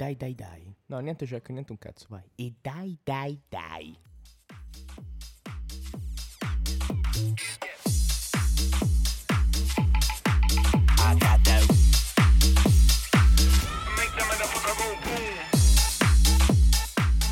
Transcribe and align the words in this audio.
dai 0.00 0.16
dai 0.16 0.34
dai. 0.34 0.74
No, 0.86 0.98
niente 1.00 1.26
check, 1.26 1.50
niente 1.50 1.72
un 1.72 1.78
cazzo, 1.78 2.06
vai. 2.08 2.22
E 2.34 2.54
dai 2.62 2.98
dai 3.04 3.38
dai. 3.50 3.98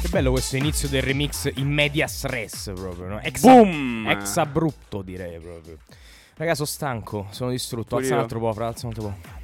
Che 0.01 0.09
bello 0.11 0.31
questo 0.31 0.57
inizio 0.57 0.89
del 0.89 1.01
remix 1.01 1.51
in 1.55 1.69
medias 1.71 2.25
res 2.27 2.71
proprio, 2.75 3.07
no? 3.07 3.21
Ex, 3.21 3.41
Boom! 3.41 4.09
ex 4.11 4.37
abrupto 4.37 5.01
direi 5.01 5.41
proprio. 5.41 5.79
Raga, 6.37 6.55
sono 6.55 6.67
stanco, 6.67 7.29
sono 7.31 7.51
distrutto. 7.51 7.97
Alza 7.97 8.15
un 8.15 8.21
altro 8.21 8.39
po', 8.39 8.53
fra, 8.53 8.67
alza 8.67 8.87
un 8.87 8.93
altro 8.93 9.09
po'. 9.09 9.38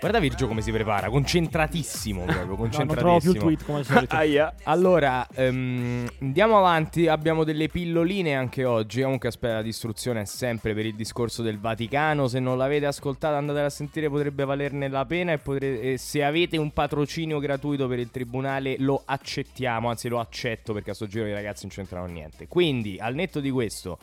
Guarda 0.00 0.18
Virgio 0.18 0.48
come 0.48 0.62
si 0.62 0.72
prepara, 0.72 1.08
concentratissimo 1.08 2.24
proprio, 2.26 2.40
No, 2.42 2.46
non 2.48 2.56
concentratissimo. 2.56 2.96
trovo 2.96 3.18
più 3.20 3.34
tweet 3.34 3.64
come 3.64 3.78
al 3.78 3.84
solito. 3.84 4.14
Aia. 4.16 4.54
Allora, 4.64 5.26
ehm, 5.32 6.08
andiamo 6.22 6.58
avanti, 6.58 7.06
abbiamo 7.06 7.44
delle 7.44 7.68
pilloline 7.68 8.34
anche 8.34 8.64
oggi, 8.64 9.00
comunque 9.02 9.28
aspetta 9.28 9.54
la 9.54 9.62
distruzione 9.62 10.22
è 10.22 10.24
sempre 10.24 10.74
per 10.74 10.86
il 10.86 10.96
discorso 10.96 11.42
del 11.42 11.60
Vaticano, 11.60 12.26
se 12.26 12.40
non 12.40 12.58
l'avete 12.58 12.86
ascoltata 12.86 13.36
andatela 13.36 13.66
a 13.66 13.70
sentire 13.70 14.08
potrebbe 14.10 14.44
valerne 14.44 14.88
la 14.88 15.04
pena 15.06 15.32
e, 15.32 15.38
potre- 15.38 15.80
e 15.80 15.98
se 15.98 16.24
avete 16.24 16.56
un 16.56 16.72
patrocinio 16.72 17.38
gratuito 17.38 17.86
per 17.86 18.00
il 18.00 18.10
tribunale 18.10 18.74
lo 18.78 19.02
accettiamo, 19.04 19.88
anzi 19.88 20.08
lo 20.08 20.18
accetto 20.18 20.72
perché 20.72 20.90
a 20.90 20.94
sto 20.94 21.06
giro 21.06 21.26
i 21.26 21.32
ragazzi 21.32 21.66
non 21.66 21.76
c'entrano 21.76 22.06
niente. 22.06 22.48
Quindi, 22.48 22.98
al 22.98 23.14
netto 23.14 23.38
di 23.38 23.50
questo, 23.50 23.98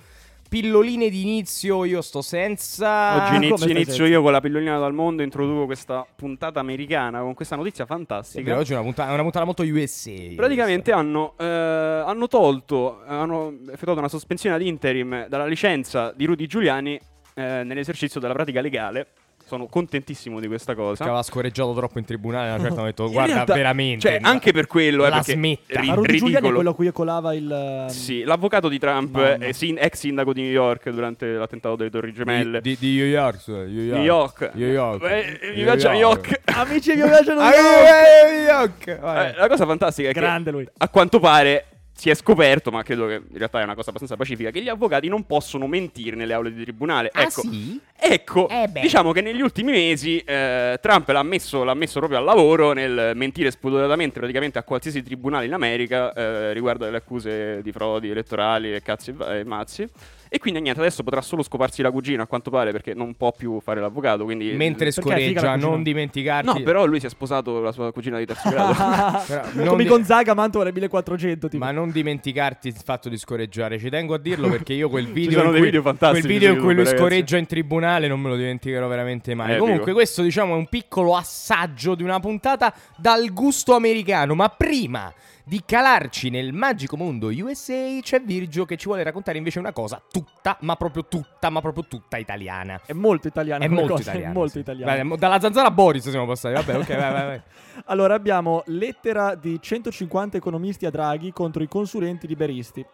pilloline 0.49 1.09
di 1.09 1.21
inizio 1.21 1.85
io 1.85 2.01
sto 2.01 2.21
senza... 2.21 3.15
Oggi 3.15 3.33
come 3.33 3.45
inizio, 3.45 3.69
inizio 3.69 3.93
senza? 3.93 4.11
io 4.11 4.21
con 4.21 4.31
la 4.31 4.41
pillolina 4.41 4.79
dal 4.79 4.93
mondo, 4.93 5.21
introduco 5.21 5.65
questa 5.65 6.05
puntata 6.15 6.59
americana 6.59 7.21
con 7.21 7.35
questa 7.35 7.55
notizia 7.55 7.85
fantastica. 7.85 8.57
oggi 8.57 8.71
è 8.71 8.75
una 8.75 8.83
puntata, 8.83 9.09
è 9.11 9.13
una 9.13 9.21
puntata 9.21 9.45
molto 9.45 9.63
USA. 9.63 10.11
Praticamente 10.35 10.91
hanno, 10.91 11.35
eh, 11.37 11.45
hanno 11.45 12.27
tolto, 12.27 13.01
hanno 13.05 13.59
effettuato 13.71 13.99
una 13.99 14.09
sospensione 14.09 14.55
ad 14.55 14.61
interim 14.63 15.27
dalla 15.27 15.45
licenza 15.45 16.11
di 16.15 16.25
Rudy 16.25 16.47
Giuliani 16.47 16.99
eh, 17.35 17.63
nell'esercizio 17.63 18.19
della 18.19 18.33
pratica 18.33 18.59
legale. 18.59 19.07
Sono 19.49 19.65
contentissimo 19.65 20.39
di 20.39 20.45
questa 20.47 20.75
cosa. 20.75 20.97
Che 21.03 21.09
aveva 21.09 21.23
scorreggiato 21.23 21.73
troppo 21.73 21.97
in 21.97 22.05
tribunale, 22.05 22.49
a 22.51 22.53
una 22.53 22.61
certa 22.63 22.75
hanno 22.79 22.85
detto 22.85 23.09
guarda 23.09 23.33
realtà- 23.33 23.53
veramente. 23.55 24.07
Cioè, 24.07 24.19
anche 24.21 24.51
per 24.51 24.67
quello, 24.67 25.05
eh, 25.05 25.09
La 25.09 25.15
perché 25.17 25.31
smetta. 25.33 25.79
ri- 25.81 25.87
Ma 25.87 25.93
Rudy 25.95 26.17
Giuliani 26.17 26.47
è 26.49 26.51
quello 26.53 26.69
a 26.69 26.75
cui 26.75 26.91
colava 26.91 27.33
il... 27.33 27.51
ehm, 27.51 27.87
Sì, 27.87 28.23
l'avvocato 28.23 28.67
di 28.69 28.77
Trump, 28.77 29.17
è 29.19 29.51
sin- 29.53 29.77
ex 29.79 29.97
sindaco 29.97 30.33
di 30.33 30.43
New 30.43 30.51
York 30.51 30.89
durante 30.91 31.25
l'attentato 31.33 31.75
delle 31.75 31.89
Torri 31.89 32.13
Gemelle. 32.13 32.61
Di, 32.61 32.77
di 32.79 32.95
New 32.97 33.05
York, 33.07 33.41
scusa, 33.41 33.57
New 33.63 33.83
York. 33.83 33.95
New 33.95 34.03
York. 34.03 34.51
New 34.53 34.67
York. 34.69 35.03
Eh, 35.03 35.39
mi 35.49 35.55
New 35.55 35.63
piace 35.65 35.89
New 35.89 35.97
York. 35.99 36.41
Amici 36.55 36.89
mi 36.95 37.01
piacciono 37.03 37.39
Ah, 37.41 37.49
io! 37.49 37.55
eh, 37.57 38.31
New 38.37 38.43
York. 38.47 38.87
Eh, 38.87 39.33
la 39.35 39.47
cosa 39.47 39.65
fantastica 39.65 40.09
è 40.09 40.11
Grande 40.13 40.51
che 40.51 40.55
lui. 40.55 40.67
a 40.77 40.89
quanto 40.89 41.19
pare 41.19 41.65
si 41.99 42.09
è 42.09 42.15
scoperto, 42.15 42.71
ma 42.71 42.81
credo 42.81 43.07
che 43.07 43.15
in 43.15 43.37
realtà 43.37 43.59
è 43.59 43.63
una 43.63 43.75
cosa 43.75 43.89
abbastanza 43.89 44.15
pacifica, 44.15 44.51
che 44.51 44.61
gli 44.61 44.69
avvocati 44.69 45.09
non 45.09 45.25
possono 45.25 45.67
mentire 45.67 46.15
nelle 46.15 46.31
aule 46.31 46.53
di 46.53 46.63
tribunale. 46.63 47.09
Ah, 47.11 47.23
ecco, 47.23 47.41
sì? 47.41 47.77
ecco 47.93 48.47
Eh 48.47 48.69
diciamo 48.79 49.11
che 49.11 49.19
negli 49.19 49.41
ultimi 49.41 49.71
mesi 49.71 50.17
eh, 50.19 50.79
Trump 50.81 51.09
l'ha 51.09 51.23
messo, 51.23 51.65
l'ha 51.65 51.73
messo 51.73 51.99
proprio 51.99 52.19
al 52.19 52.23
lavoro 52.23 52.71
nel 52.71 53.11
mentire 53.15 53.51
spudoratamente 53.51 54.17
praticamente 54.17 54.57
a 54.57 54.63
qualsiasi 54.63 55.03
tribunale 55.03 55.45
in 55.45 55.51
America 55.51 56.13
eh, 56.13 56.53
riguardo 56.53 56.85
alle 56.85 56.95
accuse 56.95 57.61
di 57.61 57.71
frodi 57.73 58.09
elettorali 58.09 58.73
e 58.73 58.81
cazzi 58.81 59.13
e 59.19 59.43
mazzi. 59.43 59.85
E 60.31 60.37
quindi 60.37 60.61
niente, 60.61 60.79
adesso 60.79 61.01
potrà 61.01 61.21
solo 61.21 61.41
scoparsi 61.41 61.81
la 61.81 61.89
cugina 61.89 62.21
a 62.21 62.27
quanto 62.27 62.51
pare 62.51 62.71
perché 62.71 62.93
non 62.93 63.15
può 63.15 63.31
più 63.31 63.59
fare 63.61 63.81
l'avvocato. 63.81 64.25
Quindi 64.25 64.51
Mentre 64.51 64.91
scorreggia, 64.91 65.55
non 65.55 65.81
dimenticarti. 65.81 66.59
No, 66.59 66.61
però 66.63 66.85
lui 66.85 66.99
si 66.99 67.07
è 67.07 67.09
sposato 67.09 67.59
la 67.61 67.71
sua 67.71 67.91
cugina 67.91 68.19
di 68.19 68.27
terzo 68.27 68.47
grado. 68.49 68.73
Però 69.25 69.41
non 69.53 69.67
Come 69.69 69.83
di- 69.83 69.89
Gonzaga, 69.89 70.35
Mantova 70.35 70.65
nel 70.65 70.73
1400. 70.73 71.49
Tipo. 71.49 71.63
Ma 71.65 71.71
non 71.71 71.89
dimenticarti 71.89 72.67
il 72.67 72.75
fatto 72.75 73.09
di 73.09 73.17
scorreggiare. 73.17 73.79
Ci 73.79 73.89
tengo 73.89 74.13
a 74.13 74.19
dirlo 74.19 74.49
perché 74.49 74.73
io 74.73 74.87
quel 74.87 75.07
video. 75.11 75.39
sono 75.39 75.45
in 75.45 75.51
dei 75.51 75.59
cui, 75.61 75.69
video 75.69 75.81
fantastici 75.81 76.21
Quel 76.27 76.33
video 76.37 76.53
in 76.53 76.59
cui 76.59 76.73
lui 76.75 76.83
ragazzi. 76.83 76.97
scorreggia 76.97 77.37
in 77.37 77.45
tribunale 77.47 78.07
non 78.07 78.19
me 78.21 78.29
lo 78.29 78.35
dimenticherò 78.35 78.87
veramente 78.87 79.33
mai. 79.33 79.49
Epico. 79.49 79.65
Comunque, 79.65 79.93
questo 79.93 80.21
diciamo 80.21 80.53
è 80.53 80.57
un 80.57 80.67
piccolo 80.67 81.15
assaggio 81.15 81.95
di 81.95 82.03
una 82.03 82.19
puntata 82.19 82.71
dal 82.97 83.33
gusto 83.33 83.73
americano. 83.73 84.35
Ma 84.35 84.47
prima 84.49 85.11
di 85.49 85.63
calarci 85.65 86.29
nel 86.29 86.53
magico 86.53 86.95
mondo 86.95 87.29
USA, 87.29 87.97
c'è 88.01 88.21
Virgio 88.21 88.65
che 88.65 88.77
ci 88.77 88.85
vuole 88.85 89.01
raccontare 89.01 89.39
invece 89.39 89.57
una 89.57 89.71
cosa 89.71 89.99
tutta, 90.11 90.55
ma 90.61 90.75
proprio 90.75 91.07
tutta, 91.07 91.49
ma 91.49 91.59
proprio 91.59 91.85
tutta 91.87 92.17
italiana. 92.17 92.79
È 92.85 92.93
molto 92.93 93.29
italiano. 93.29 93.63
È 93.63 93.67
molto 93.67 93.93
cosa, 93.93 94.11
italiano. 94.11 94.31
È 94.31 94.37
molto 94.37 94.51
sì. 94.51 94.59
italiano. 94.59 94.91
Vai, 94.91 95.03
mo- 95.03 95.15
dalla 95.15 95.39
zanzara 95.39 95.69
a 95.69 95.71
Boris 95.71 96.07
siamo 96.07 96.27
passati. 96.27 96.53
Vabbè, 96.53 96.77
ok, 96.77 96.87
vai, 96.89 97.11
vai, 97.11 97.25
vai. 97.25 97.41
Allora 97.85 98.13
abbiamo 98.13 98.61
lettera 98.67 99.33
di 99.33 99.57
150 99.59 100.37
economisti 100.37 100.85
a 100.85 100.91
Draghi 100.91 101.31
contro 101.31 101.63
i 101.63 101.67
consulenti 101.67 102.27
liberisti. 102.27 102.85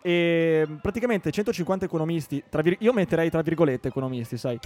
E 0.00 0.66
praticamente 0.80 1.30
150 1.30 1.84
economisti, 1.84 2.42
vir- 2.62 2.78
io 2.80 2.94
metterei 2.94 3.28
tra 3.28 3.42
virgolette 3.42 3.88
economisti, 3.88 4.38
sai. 4.38 4.58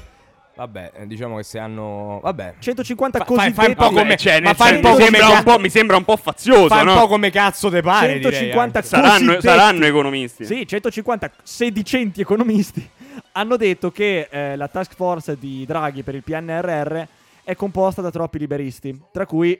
Vabbè, 0.59 0.91
eh, 0.97 1.07
diciamo 1.07 1.37
che 1.37 1.45
se 1.45 1.61
hanno. 1.61 2.19
Vabbè. 2.21 2.55
150 2.59 3.19
Fa- 3.25 3.35
fai- 3.53 3.69
un 3.69 3.75
po' 3.77 3.91
come- 3.93 4.17
cioè, 4.17 4.41
ma 4.41 4.55
fai 4.55 4.75
un 4.75 4.81
po' 4.81 4.97
mi, 4.97 5.05
come 5.05 5.19
sembra 5.19 5.55
un 5.55 5.61
mi 5.63 5.71
sembra 5.71 5.97
un 5.99 6.05
po' 6.05 6.17
fazioso, 6.17 6.67
Fai 6.67 6.85
no? 6.85 6.95
un 6.95 6.99
po' 6.99 7.07
come 7.07 7.31
cazzo 7.31 7.71
te 7.71 7.81
pare. 7.81 8.19
direi 8.19 8.23
150 8.33 8.79
anche. 8.79 8.89
Saranno, 8.89 9.41
saranno 9.41 9.85
economisti. 9.85 10.45
Sì, 10.45 10.67
150 10.67 11.31
sedicenti 11.45 12.21
economisti 12.21 12.91
hanno 13.33 13.57
detto 13.57 13.93
che 13.93 14.27
eh, 14.29 14.57
la 14.57 14.67
task 14.67 14.95
force 14.97 15.39
di 15.39 15.65
Draghi 15.65 16.03
per 16.03 16.17
il 16.17 16.25
PNRR 16.25 17.03
è 17.45 17.55
composta 17.55 18.03
da 18.03 18.11
troppi 18.11 18.39
liberisti, 18.39 19.01
tra 19.13 19.27
cui 19.27 19.51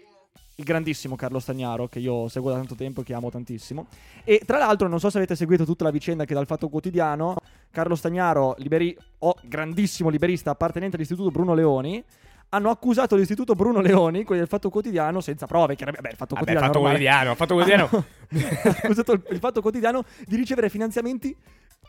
il 0.57 0.65
grandissimo 0.65 1.15
Carlo 1.15 1.39
Stagnaro, 1.39 1.87
che 1.87 2.01
io 2.01 2.27
seguo 2.29 2.51
da 2.51 2.57
tanto 2.57 2.75
tempo 2.75 3.03
e 3.03 3.05
che 3.05 3.15
amo 3.15 3.31
tantissimo. 3.31 3.87
E 4.25 4.43
tra 4.45 4.59
l'altro, 4.59 4.89
non 4.89 4.99
so 4.99 5.09
se 5.11 5.19
avete 5.19 5.37
seguito 5.37 5.65
tutta 5.65 5.85
la 5.85 5.93
vicenda 5.93 6.25
che 6.25 6.35
dal 6.35 6.47
Fatto 6.47 6.69
Quotidiano, 6.69 7.37
Carlo 7.71 7.95
Stagnaro, 7.95 8.55
liberi- 8.59 8.97
o 9.21 9.37
grandissimo 9.43 10.09
liberista 10.09 10.51
appartenente 10.51 10.97
all'istituto 10.97 11.31
Bruno 11.31 11.55
Leoni, 11.55 12.03
hanno 12.51 12.71
accusato 12.71 13.15
l'istituto 13.15 13.55
Bruno 13.55 13.81
Leoni, 13.81 14.25
quelli 14.25 14.41
del 14.41 14.49
Fatto 14.49 14.71
Quotidiano, 14.71 15.21
senza 15.21 15.47
prove, 15.47 15.75
chiaramente. 15.77 16.06
Beh, 16.06 16.12
il 16.15 16.19
Fatto 16.19 16.34
Vabbè, 16.34 16.47
Quotidiano. 16.47 16.73
fatto 16.73 16.81
quotidiano, 16.81 17.34
fatto 17.34 17.55
quotidiano. 17.55 18.05
Accusato 18.83 19.12
il, 19.12 19.23
il 19.31 19.39
Fatto 19.39 19.61
Quotidiano 19.61 20.05
di 20.25 20.37
ricevere 20.37 20.71
finanziamenti, 20.71 21.37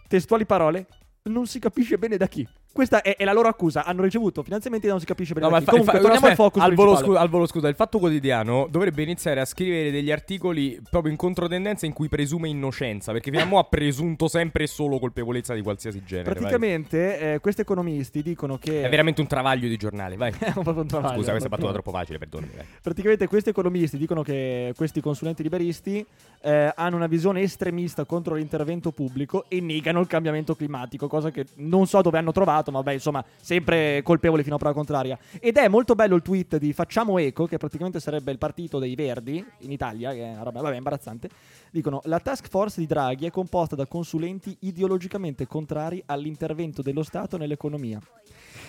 testuali 0.08 0.46
parole, 0.46 0.88
non 1.24 1.48
si 1.48 1.60
capisce 1.60 1.98
bene 1.98 2.18
da 2.18 2.28
chi. 2.28 2.46
Questa 2.72 3.02
è, 3.02 3.16
è 3.16 3.24
la 3.24 3.34
loro 3.34 3.48
accusa. 3.48 3.84
Hanno 3.84 4.04
ricevuto 4.04 4.44
finanziamenti 4.44 4.86
e 4.86 4.90
non 4.90 5.00
si 5.00 5.06
capisce 5.06 5.34
bene 5.34 5.48
No, 5.48 5.52
da 5.52 5.60
ma 5.60 5.66
fa- 5.66 5.72
Comunque, 5.72 5.96
fa- 5.96 6.02
torniamo 6.02 6.28
al 6.28 6.36
focus 6.36 6.62
al 6.62 6.74
volo, 6.74 6.96
scu- 6.96 7.16
al 7.16 7.30
volo, 7.30 7.48
scusa, 7.48 7.68
il 7.68 7.76
Fatto 7.76 8.00
Quotidiano 8.00 8.68
dovrebbe 8.70 9.02
iniziare 9.02 9.40
a 9.40 9.46
scrivere 9.46 9.92
degli 9.92 10.12
articoli 10.12 10.80
proprio 10.90 11.12
in 11.12 11.18
controtendenza 11.18 11.86
in 11.86 11.94
cui 11.94 12.08
presume 12.08 12.48
innocenza, 12.48 13.12
perché 13.12 13.32
fino 13.32 13.44
a 13.44 13.46
mo' 13.46 13.60
ha 13.60 13.64
presunto 13.64 14.28
sempre 14.28 14.64
e 14.64 14.68
solo 14.68 15.00
colpevolezza 15.00 15.54
di 15.54 15.62
qualsiasi 15.62 16.04
genere. 16.04 16.30
Praticamente, 16.32 17.34
eh, 17.34 17.40
questi 17.40 17.62
economisti 17.62 18.22
dicono 18.22 18.58
che. 18.58 18.84
È 18.84 18.90
veramente 18.90 19.22
un 19.22 19.28
travaglio 19.28 19.68
di 19.68 19.78
giornale, 19.78 20.16
vai. 20.16 20.32
È 20.40 20.52
po' 20.52 20.70
un 20.72 20.88
travaglio, 20.88 21.18
Scusa, 21.18 21.32
questa 21.32 21.48
è 21.48 21.50
proprio. 21.50 21.50
battuta 21.50 21.72
troppo 21.74 21.92
facile, 21.92 22.18
perdonami. 22.18 22.52
vai. 22.56 22.66
Praticamente 22.82 23.28
questi 23.28 23.50
economisti 23.50 23.98
dicono 23.98 24.22
che 24.22 24.74
questi 24.76 25.02
consulenti 25.02 25.42
liberisti 25.44 26.06
eh, 26.42 26.72
hanno 26.76 26.96
una 26.96 27.08
visione 27.08 27.42
estremista 27.42 28.06
contro 28.06 28.36
l'intervento 28.36 28.92
pubblico 28.92 29.46
e 29.48 29.60
negano 29.60 30.00
il 30.00 30.08
cambiamento 30.08 30.56
climatico, 30.56 31.08
cosa 31.08 31.32
che 31.32 31.46
non 31.56 31.88
so 31.88 32.02
dove 32.02 32.18
hanno 32.18 32.32
trovato, 32.32 32.58
ma 32.68 32.78
vabbè, 32.78 32.92
insomma, 32.94 33.24
sempre 33.42 34.02
colpevoli 34.04 34.44
fino 34.44 34.56
a 34.56 34.58
prova 34.58 34.74
contraria. 34.76 35.18
Ed 35.40 35.58
è 35.58 35.68
molto 35.68 35.96
bello 35.96 36.16
il 36.16 36.22
tweet 36.22 36.58
di 36.58 36.74
Facciamo 36.74 37.18
Eco, 37.18 37.46
che 37.46 37.58
praticamente 37.58 38.00
sarebbe 38.00 38.32
il 38.32 38.38
partito 38.38 38.78
dei 38.80 38.96
Verdi 38.96 39.44
in 39.60 39.72
Italia, 39.72 40.12
che 40.12 40.24
è 40.26 40.32
una 40.34 40.44
roba, 40.44 40.62
vabbè, 40.62 40.76
imbarazzante. 40.76 41.30
Dicono: 41.72 42.02
La 42.06 42.20
task 42.20 42.48
force 42.50 42.80
di 42.80 42.88
Draghi 42.88 43.26
è 43.26 43.32
composta 43.32 43.76
da 43.76 43.86
consulenti 43.86 44.56
ideologicamente 44.62 45.48
contrari 45.48 46.02
all'intervento 46.06 46.82
dello 46.82 47.04
Stato 47.04 47.38
nell'economia. 47.38 48.00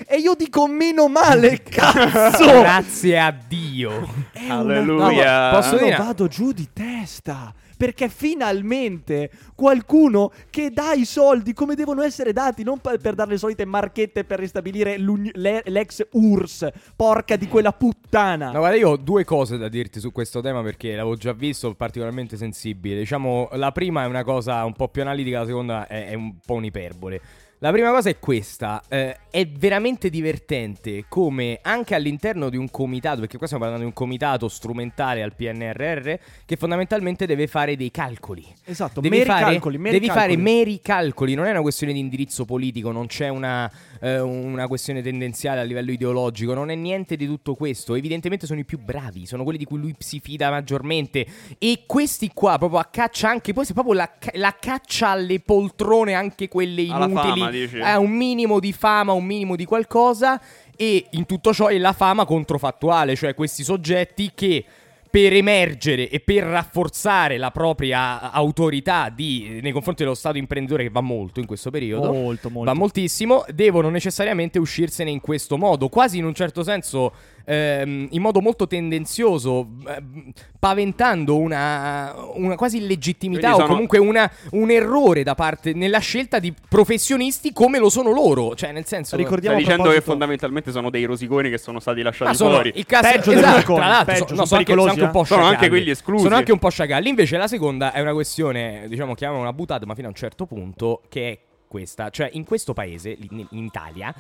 E 0.07 0.17
io 0.17 0.35
dico 0.35 0.67
meno 0.67 1.09
male, 1.09 1.61
cazzo! 1.65 2.45
Grazie 2.45 3.19
a 3.21 3.31
Dio. 3.47 4.09
È 4.33 4.45
una- 4.45 4.57
Alleluia. 4.59 5.51
No, 5.51 5.57
posso 5.59 5.75
Io 5.77 5.85
dire- 5.85 5.97
vado 5.97 6.27
giù 6.29 6.53
di 6.53 6.69
testa. 6.73 7.53
Perché 7.81 8.11
finalmente 8.11 9.31
qualcuno 9.55 10.31
che 10.51 10.69
dà 10.69 10.93
i 10.93 11.07
soldi 11.07 11.55
come 11.55 11.75
devono 11.75 12.03
essere 12.03 12.35
dati, 12.35 12.63
non 12.63 12.79
per, 12.79 13.15
dare 13.15 13.31
le 13.31 13.39
solite 13.39 13.65
marchette 13.65 14.25
per 14.25 14.39
ristabilire 14.39 14.99
l'ex 14.99 16.07
URSS, 16.13 16.69
porca 16.95 17.37
di 17.37 17.49
quella 17.49 17.73
puttana. 17.73 18.51
No, 18.51 18.59
guarda, 18.59 18.77
io 18.77 18.91
ho 18.91 18.97
due 18.99 19.25
cose 19.25 19.57
da 19.57 19.69
dirti 19.69 19.99
su 19.99 20.13
questo 20.13 20.43
tema 20.43 20.63
perché 20.63 20.91
l'avevo 20.91 21.17
già 21.17 21.33
visto, 21.33 21.75
particolarmente 21.75 22.37
sensibile. 22.37 22.99
Diciamo, 22.99 23.49
la 23.53 23.73
prima 23.73 24.03
è 24.03 24.07
una 24.07 24.25
cosa 24.25 24.63
un 24.67 24.75
po' 24.75 24.89
più 24.89 25.01
analitica, 25.01 25.39
la 25.39 25.47
seconda 25.47 25.87
è 25.87 26.13
un 26.13 26.35
po' 26.45 26.55
un'iperbole. 26.55 27.21
La 27.63 27.71
prima 27.71 27.91
cosa 27.91 28.11
è 28.11 28.19
questa, 28.19 28.83
eh, 28.89 29.17
è 29.31 29.47
veramente 29.47 30.11
divertente 30.11 31.05
come 31.09 31.61
anche 31.63 31.95
all'interno 31.95 32.49
di 32.49 32.57
un 32.57 32.71
comitato, 32.71 33.21
perché 33.21 33.37
qua 33.37 33.47
stiamo 33.47 33.65
parlando 33.65 33.87
di 33.87 33.93
un 33.93 33.97
comitato 33.97 34.49
strumentale 34.49 35.23
al 35.23 35.35
PNRR, 35.35 36.15
che 36.45 36.57
fondamentalmente 36.57 37.27
deve 37.27 37.47
fare 37.47 37.61
fare 37.61 37.77
dei 37.77 37.91
calcoli. 37.91 38.45
Esatto, 38.65 39.01
Devi, 39.01 39.17
meri 39.17 39.29
fare, 39.29 39.45
calcoli, 39.45 39.79
meri 39.79 39.99
devi 39.99 40.07
fare 40.07 40.21
calcoli. 40.21 40.43
meri 40.43 40.81
calcoli, 40.81 41.35
non 41.35 41.47
è 41.47 41.51
una 41.51 41.61
questione 41.61 41.93
di 41.93 41.99
indirizzo 41.99 42.45
politico, 42.45 42.91
non 42.91 43.07
c'è 43.07 43.29
una, 43.29 43.71
eh, 44.01 44.21
una 44.21 44.67
questione 44.67 45.03
tendenziale 45.03 45.61
a 45.61 45.63
livello 45.63 45.91
ideologico, 45.91 46.55
non 46.55 46.71
è 46.71 46.75
niente 46.75 47.17
di 47.17 47.27
tutto 47.27 47.55
questo. 47.55 47.95
Evidentemente 47.95 48.47
sono 48.47 48.61
i 48.61 48.65
più 48.65 48.79
bravi, 48.79 49.27
sono 49.27 49.45
quelli 49.45 49.59
di 49.59 49.65
cui 49.65 49.79
lui 49.79 49.95
si 49.99 50.21
fida 50.21 50.51
maggiormente. 50.51 51.27
E 51.59 51.85
questi 51.87 52.31
qua, 52.33 52.57
proprio 52.59 52.81
a 52.81 52.85
caccia 52.85 53.29
anche, 53.29 53.53
poi 53.53 53.65
se 53.65 53.73
proprio 53.73 53.95
la, 53.95 54.11
la 54.35 54.57
caccia 54.59 55.09
alle 55.09 55.41
poltrone, 55.41 56.15
anche 56.15 56.49
quelle 56.49 56.83
inutili, 56.83 57.50
dici? 57.51 57.79
eh, 57.79 57.97
un 57.97 58.11
minimo 58.11 58.61
di 58.61 58.73
fama, 58.73 59.13
un 59.13 59.25
minimo 59.25 59.57
di 59.57 59.65
qualcosa. 59.65 60.41
E 60.77 61.07
in 61.11 61.27
tutto 61.27 61.53
ciò 61.53 61.67
è 61.67 61.77
la 61.77 61.93
fama 61.93 62.25
controfattuale, 62.25 63.15
cioè 63.15 63.35
questi 63.35 63.63
soggetti 63.63 64.31
che 64.35 64.65
per 65.11 65.33
emergere 65.35 66.09
e 66.09 66.21
per 66.21 66.45
rafforzare 66.45 67.37
la 67.37 67.51
propria 67.51 68.31
autorità 68.31 69.09
di- 69.13 69.59
nei 69.61 69.73
confronti 69.73 70.05
dello 70.05 70.15
Stato 70.15 70.39
imprenditore, 70.39 70.85
che 70.85 70.89
va 70.91 71.01
molto 71.01 71.41
in 71.41 71.47
questo 71.47 71.71
periodo, 71.71 72.13
Molto, 72.13 72.49
molto. 72.49 72.73
va 72.73 72.79
moltissimo, 72.79 73.45
devono 73.53 73.91
necessariamente 73.91 74.59
uscirsene 74.61 75.11
in 75.11 75.21
questo 75.21 75.57
modo, 75.59 75.89
quasi 75.89 76.19
in 76.19 76.25
un 76.25 76.33
certo 76.35 76.63
senso. 76.63 77.13
Ehm, 77.51 78.07
in 78.11 78.21
modo 78.23 78.41
molto 78.41 78.67
tendenzioso, 78.67 79.67
ehm, 79.87 80.33
paventando 80.59 81.37
una, 81.37 82.15
una 82.35 82.55
quasi 82.55 82.77
illegittimità 82.79 83.41
Quindi 83.49 83.57
o 83.57 83.61
sono- 83.63 83.73
comunque 83.73 83.99
una- 83.99 84.31
un 84.53 84.71
errore 84.71 85.23
da 85.23 85.35
parte 85.35 85.73
nella 85.73 85.99
scelta 85.99 86.39
di 86.39 86.55
professionisti 86.69 87.53
come 87.53 87.79
lo 87.79 87.89
sono 87.91 88.13
loro. 88.13 88.55
Cioè, 88.55 88.73
nel 88.73 88.85
senso, 88.87 89.17
Ricordiamo 89.17 89.57
Stai 89.57 89.65
dicendo 89.65 89.83
che 89.85 89.89
proposito- 90.01 90.11
fondamentalmente 90.11 90.71
sono 90.71 90.91
dei 90.91 91.05
rosiconi 91.05 91.51
che 91.51 91.59
sono 91.59 91.81
stati 91.81 92.03
lasciati 92.03 92.31
Ah, 92.31 92.35
sono 92.35 92.51
fuori. 92.55 92.73
il 92.75 92.87
caso 92.87 93.11
Peggio 93.11 93.31
esatto, 93.33 93.53
Rosiconi, 93.55 93.79
tra 93.79 93.89
l'altro, 93.89 94.13
peggio, 94.15 94.21
so- 94.21 94.27
sono 94.29 94.41
no, 94.41 94.47
sono, 94.47 94.59
anche, 94.61 94.73
sono 94.73 94.91
anche 94.91 95.03
un 95.03 95.11
po' 95.11 95.25
Sono 95.25 95.45
anche 95.45 95.69
quelli 95.69 95.91
esclusi. 95.91 96.23
Sono 96.23 96.35
anche 96.37 96.53
un 96.53 96.59
po' 96.59 96.71
sciacalli. 96.71 97.09
Invece 97.09 97.37
la 97.37 97.49
seconda 97.49 97.93
è 97.93 98.01
una 98.01 98.13
questione, 98.13 98.85
diciamo, 98.89 99.15
chiamiamola 99.15 99.49
una 99.49 99.57
buttata, 99.57 99.87
ma 99.87 99.95
fino 99.95 100.07
a 100.07 100.11
un 100.11 100.17
certo 100.17 100.47
punto, 100.47 101.03
che 101.09 101.31
è 101.31 101.39
questa. 101.67 102.11
Cioè, 102.11 102.29
in 102.33 102.45
questo 102.45 102.73
paese, 102.73 103.17
in, 103.31 103.47
in 103.51 103.65
Italia, 103.65 104.13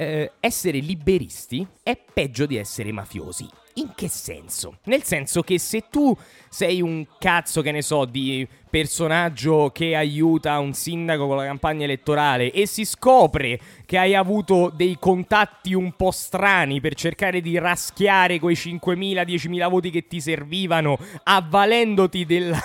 eh, 0.00 0.32
essere 0.40 0.78
liberisti 0.78 1.66
è 1.82 1.94
peggio 1.94 2.46
di 2.46 2.56
essere 2.56 2.90
mafiosi. 2.90 3.46
In 3.74 3.92
che 3.94 4.08
senso? 4.08 4.78
Nel 4.84 5.02
senso 5.04 5.42
che 5.42 5.58
se 5.58 5.84
tu 5.90 6.16
sei 6.48 6.80
un 6.80 7.06
cazzo, 7.18 7.62
che 7.62 7.70
ne 7.70 7.82
so, 7.82 8.04
di 8.04 8.46
personaggio 8.70 9.70
che 9.74 9.96
aiuta 9.96 10.58
un 10.60 10.72
sindaco 10.72 11.26
con 11.26 11.36
la 11.36 11.44
campagna 11.44 11.84
elettorale 11.84 12.52
e 12.52 12.66
si 12.66 12.84
scopre 12.84 13.58
che 13.84 13.98
hai 13.98 14.14
avuto 14.14 14.70
dei 14.74 14.96
contatti 14.98 15.74
un 15.74 15.92
po' 15.96 16.12
strani 16.12 16.80
per 16.80 16.94
cercare 16.94 17.40
di 17.40 17.58
raschiare 17.58 18.38
quei 18.38 18.54
5.000, 18.54 19.26
10.000 19.26 19.68
voti 19.68 19.90
che 19.90 20.06
ti 20.06 20.20
servivano, 20.20 20.98
avvalendoti 21.24 22.24
della 22.24 22.60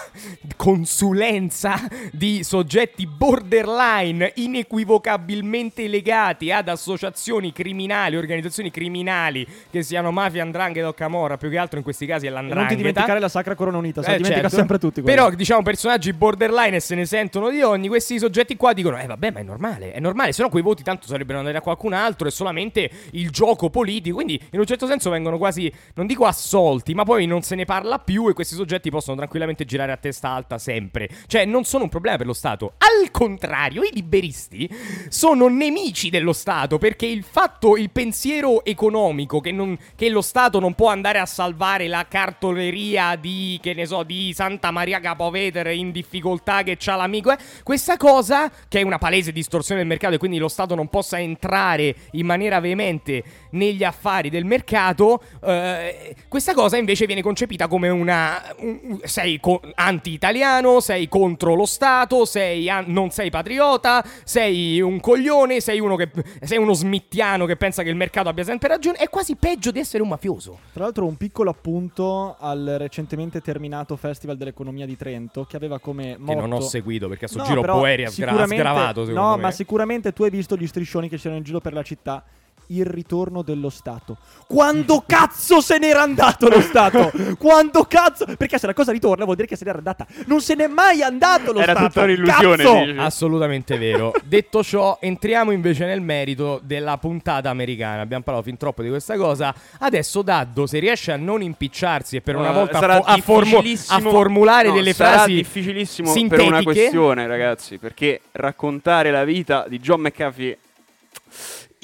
consulenza 0.55 1.75
di 2.11 2.43
soggetti 2.43 3.07
borderline 3.07 4.31
inequivocabilmente 4.35 5.87
legati 5.87 6.51
ad 6.51 6.69
associazioni 6.69 7.51
criminali, 7.51 8.15
organizzazioni 8.15 8.69
criminali, 8.69 9.47
che 9.71 9.81
siano 9.81 10.11
mafia, 10.11 10.43
andrangheta 10.43 10.87
o 10.87 10.93
camorra, 10.95 11.37
più 11.37 11.49
che 11.49 11.57
altro 11.57 11.77
in 11.77 11.83
questi 11.83 12.05
casi 12.07 12.25
è 12.25 12.29
l'andrangheta. 12.29 12.59
non 12.61 12.69
ti 12.69 12.75
dimenticare 12.75 13.19
la 13.19 13.29
Sacra 13.29 13.53
Corona 13.55 13.77
Unita, 13.77 14.01
se 14.01 14.09
Eh, 14.13 14.17
dimentica 14.17 14.41
certo. 14.41 14.55
sempre 14.55 14.79
tutti. 14.79 15.01
quelli. 15.01 15.15
Però, 15.15 15.29
diciamo, 15.29 15.61
personaggi 15.61 16.11
borderline 16.13 16.77
e 16.77 16.79
se 16.79 16.95
ne 16.95 17.05
sentono 17.05 17.49
di 17.49 17.61
ogni. 17.61 17.87
Questi 17.87 18.17
soggetti 18.17 18.55
qua 18.55 18.73
dicono: 18.73 18.97
Eh, 18.99 19.05
vabbè, 19.05 19.31
ma 19.31 19.39
è 19.39 19.43
normale, 19.43 19.91
è 19.91 19.99
normale. 19.99 20.31
Se 20.31 20.41
no, 20.41 20.49
quei 20.49 20.63
voti 20.63 20.81
tanto 20.81 21.05
sarebbero 21.07 21.37
andati 21.39 21.57
a 21.57 21.61
qualcun 21.61 21.93
altro. 21.93 22.27
È 22.27 22.31
solamente 22.31 22.89
il 23.11 23.29
gioco 23.29 23.69
politico. 23.69 24.15
Quindi, 24.15 24.39
in 24.51 24.59
un 24.59 24.65
certo 24.65 24.87
senso, 24.87 25.09
vengono 25.09 25.37
quasi, 25.37 25.71
non 25.95 26.07
dico 26.07 26.25
assolti, 26.25 26.93
ma 26.93 27.03
poi 27.03 27.25
non 27.27 27.41
se 27.43 27.55
ne 27.55 27.65
parla 27.65 27.99
più. 27.99 28.27
E 28.29 28.33
questi 28.33 28.55
soggetti 28.55 28.89
possono 28.89 29.15
tranquillamente 29.17 29.65
girare 29.65 29.91
a 29.91 29.97
testa 29.97 30.29
alta 30.29 30.57
sempre. 30.57 31.09
Cioè, 31.27 31.45
non 31.45 31.63
sono 31.65 31.83
un 31.83 31.89
problema 31.89 32.17
per 32.17 32.25
lo 32.25 32.33
Stato. 32.33 32.73
Al 32.77 33.11
contrario, 33.11 33.83
i 33.83 33.89
liberisti 33.93 34.69
sono 35.09 35.47
nemici 35.47 36.09
dello 36.09 36.33
Stato 36.33 36.77
perché 36.77 37.05
il 37.05 37.23
fatto, 37.23 37.75
il 37.77 37.89
pensiero 37.89 38.63
economico 38.65 39.39
che, 39.41 39.51
non- 39.51 39.77
che 39.95 40.09
lo 40.09 40.21
Stato 40.21 40.59
non 40.59 40.73
può 40.73 40.84
andare 40.87 41.19
a 41.19 41.25
salvare 41.25 41.87
la 41.87 42.05
cartoleria 42.07 43.15
di, 43.15 43.59
che 43.61 43.73
ne 43.73 43.85
so, 43.85 44.03
di 44.03 44.33
Santa 44.33 44.71
Maria 44.71 44.99
Capovetere 44.99 45.75
in 45.75 45.91
difficoltà 45.91 46.63
che 46.63 46.77
c'ha 46.77 46.95
l'amico, 46.95 47.31
eh, 47.31 47.37
questa 47.63 47.97
cosa, 47.97 48.51
che 48.67 48.79
è 48.79 48.83
una 48.83 48.97
palese 48.97 49.31
distorsione 49.31 49.81
del 49.81 49.89
mercato 49.89 50.15
e 50.15 50.17
quindi 50.17 50.37
lo 50.37 50.47
Stato 50.47 50.75
non 50.75 50.87
possa 50.87 51.19
entrare 51.19 51.95
in 52.11 52.25
maniera 52.25 52.59
veemente 52.59 53.23
negli 53.51 53.83
affari 53.83 54.29
del 54.29 54.45
mercato, 54.45 55.21
eh, 55.43 56.15
questa 56.27 56.53
cosa 56.53 56.77
invece 56.77 57.05
viene 57.05 57.21
concepita 57.21 57.67
come 57.67 57.89
una... 57.89 58.41
un- 58.57 58.99
sei 59.03 59.39
co- 59.39 59.61
anti-italiano, 59.75 60.79
sei 60.79 61.07
contro 61.07 61.53
lo 61.53 61.65
Stato, 61.65 62.25
sei 62.25 62.69
an- 62.69 62.85
non 62.87 63.09
sei 63.11 63.29
patriota, 63.29 64.03
sei 64.23 64.81
un 64.81 64.99
coglione, 64.99 65.59
sei 65.59 65.79
uno, 65.79 65.95
che, 65.95 66.09
sei 66.41 66.57
uno 66.57 66.73
smittiano 66.73 67.45
che 67.45 67.55
pensa 67.55 67.83
che 67.83 67.89
il 67.89 67.95
mercato 67.95 68.29
abbia 68.29 68.43
sempre 68.43 68.69
ragione, 68.69 68.97
è 68.97 69.09
quasi 69.09 69.35
peggio 69.35 69.71
di 69.71 69.79
essere 69.79 70.03
un 70.03 70.09
mafioso. 70.09 70.59
Tra 70.75 70.83
l'altro 70.83 71.05
un 71.05 71.15
piccolo 71.15 71.49
appunto 71.49 72.35
al 72.37 72.75
recentemente 72.77 73.39
terminato 73.39 73.95
Festival 73.95 74.35
dell'Economia 74.35 74.85
di 74.85 74.97
Trento 74.97 75.45
che 75.45 75.55
aveva 75.55 75.79
come 75.79 76.17
motto... 76.17 76.33
Che 76.33 76.37
non 76.37 76.51
ho 76.51 76.59
seguito 76.59 77.07
perché 77.07 77.23
a 77.23 77.27
sto 77.29 77.37
No, 77.37 77.43
giro 77.45 77.61
Boeri 77.61 78.03
ha 78.03 78.09
sgravato 78.09 79.09
No, 79.13 79.37
me. 79.37 79.43
ma 79.43 79.51
sicuramente 79.51 80.11
tu 80.11 80.23
hai 80.23 80.29
visto 80.29 80.57
gli 80.57 80.67
striscioni 80.67 81.07
che 81.07 81.15
c'erano 81.15 81.37
in 81.37 81.45
giro 81.45 81.61
per 81.61 81.71
la 81.71 81.81
città. 81.81 82.21
Il 82.67 82.85
ritorno 82.85 83.41
dello 83.43 83.69
Stato. 83.69 84.17
Quando 84.47 85.03
cazzo 85.05 85.61
se 85.61 85.77
n'era 85.77 86.01
andato 86.01 86.49
lo 86.49 86.61
Stato? 86.61 87.11
Quando 87.37 87.83
cazzo? 87.83 88.25
Perché 88.37 88.57
se 88.57 88.65
la 88.65 88.73
cosa 88.73 88.91
ritorna 88.91 89.23
vuol 89.23 89.35
dire 89.35 89.47
che 89.47 89.55
se 89.55 89.65
n'era 89.65 89.77
andata. 89.77 90.05
Non 90.25 90.41
se 90.41 90.55
n'è 90.55 90.67
mai 90.67 91.01
andato 91.01 91.51
lo 91.51 91.59
Era 91.59 91.73
Stato. 91.73 91.87
tutta 91.87 92.03
un'illusione, 92.03 92.63
Cazzo! 92.63 92.85
dici? 92.85 92.97
Assolutamente 92.97 93.77
vero. 93.77 94.13
Detto 94.25 94.63
ciò, 94.63 94.97
entriamo 94.99 95.51
invece 95.51 95.85
nel 95.85 96.01
merito 96.01 96.59
della 96.63 96.97
puntata 96.97 97.49
americana. 97.49 98.01
Abbiamo 98.01 98.23
parlato 98.23 98.45
fin 98.47 98.57
troppo 98.57 98.81
di 98.81 98.89
questa 98.89 99.15
cosa. 99.15 99.53
Adesso 99.79 100.21
Daddo, 100.21 100.65
se 100.65 100.79
riesce 100.79 101.11
a 101.11 101.17
non 101.17 101.41
impicciarsi 101.41 102.15
e 102.15 102.21
per 102.21 102.35
una 102.35 102.49
Eh, 102.49 102.53
volta 102.53 102.77
a, 102.77 102.79
sarà 102.79 102.95
fo- 102.97 103.03
a 103.03 103.17
formu- 103.17 103.83
a 103.89 103.99
formulare 103.99 104.69
no, 104.69 104.73
delle 104.75 104.93
sarà 104.93 105.17
frasi 105.17 105.33
difficilissimo 105.35 106.11
sintetiche, 106.11 106.35
per 106.49 106.51
una 106.53 106.63
questione, 106.63 107.27
ragazzi, 107.27 107.77
perché 107.77 108.21
raccontare 108.33 109.11
la 109.11 109.23
vita 109.23 109.65
di 109.67 109.79
John 109.79 110.01
McAfee 110.01 110.57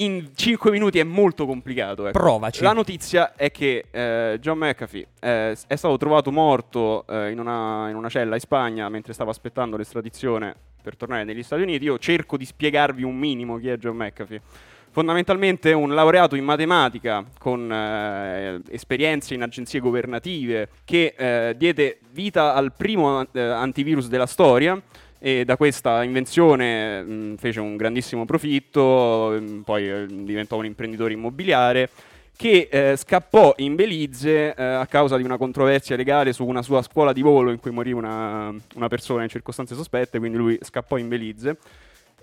in 0.04 0.32
5 0.36 0.72
minuti 0.72 1.00
è 1.00 1.04
molto 1.04 1.46
complicato. 1.46 2.08
ecco. 2.08 2.18
Provaci. 2.18 2.64
La 2.64 2.74
notizia 2.74 3.36
è 3.36 3.52
che 3.52 3.86
eh, 3.90 4.38
John 4.40 4.58
McAfee 4.58 5.08
eh, 5.20 5.58
è 5.68 5.76
stato 5.76 5.98
trovato 5.98 6.32
morto 6.32 7.06
eh, 7.08 7.32
in, 7.32 7.40
una, 7.40 7.90
in 7.90 7.96
una 7.96 8.10
cella 8.10 8.36
in 8.36 8.42
Spagna 8.42 8.90
mentre 8.90 9.14
stava 9.14 9.32
aspettando 9.32 9.78
l'estradizione 9.78 10.56
per 10.82 10.96
tornare 10.96 11.24
negli 11.24 11.44
Stati 11.44 11.62
Uniti. 11.62 11.86
Io 11.86 11.98
cerco 12.00 12.38
di 12.38 12.46
spiegarvi 12.46 13.04
un 13.04 13.16
minimo 13.16 13.58
chi 13.58 13.70
è 13.70 13.78
John 13.78 13.96
McAfee. 13.96 14.42
Fondamentalmente 14.94 15.72
un 15.72 15.94
laureato 15.94 16.36
in 16.36 16.44
matematica 16.44 17.24
con 17.40 17.72
eh, 17.72 18.60
esperienze 18.70 19.34
in 19.34 19.42
agenzie 19.42 19.80
governative 19.80 20.68
che 20.84 21.14
eh, 21.18 21.56
diede 21.56 22.00
vita 22.12 22.54
al 22.54 22.74
primo 22.76 23.26
eh, 23.32 23.40
antivirus 23.40 24.10
della 24.10 24.26
storia 24.26 24.82
e 25.24 25.46
da 25.46 25.56
questa 25.56 26.04
invenzione 26.04 27.04
mh, 27.04 27.36
fece 27.38 27.60
un 27.60 27.78
grandissimo 27.78 28.26
profitto, 28.26 29.38
mh, 29.40 29.62
poi 29.64 29.88
eh, 29.88 30.06
diventò 30.08 30.58
un 30.58 30.66
imprenditore 30.66 31.14
immobiliare 31.14 31.90
che 32.36 32.70
eh, 32.72 32.96
scappò 32.98 33.54
in 33.58 33.76
Belize 33.76 34.56
eh, 34.56 34.64
a 34.64 34.88
causa 34.88 35.18
di 35.18 35.24
una 35.24 35.38
controversia 35.38 35.96
legale 35.96 36.34
su 36.34 36.44
una 36.44 36.64
sua 36.64 36.82
scuola 36.82 37.14
di 37.14 37.22
volo 37.22 37.52
in 37.52 37.60
cui 37.60 37.70
morì 37.70 37.92
una, 37.92 38.52
una 38.74 38.88
persona 38.88 39.22
in 39.22 39.30
circostanze 39.30 39.76
sospette, 39.76 40.18
quindi 40.18 40.38
lui 40.40 40.58
scappò 40.60 40.98
in 40.98 41.08
Belize. 41.08 41.58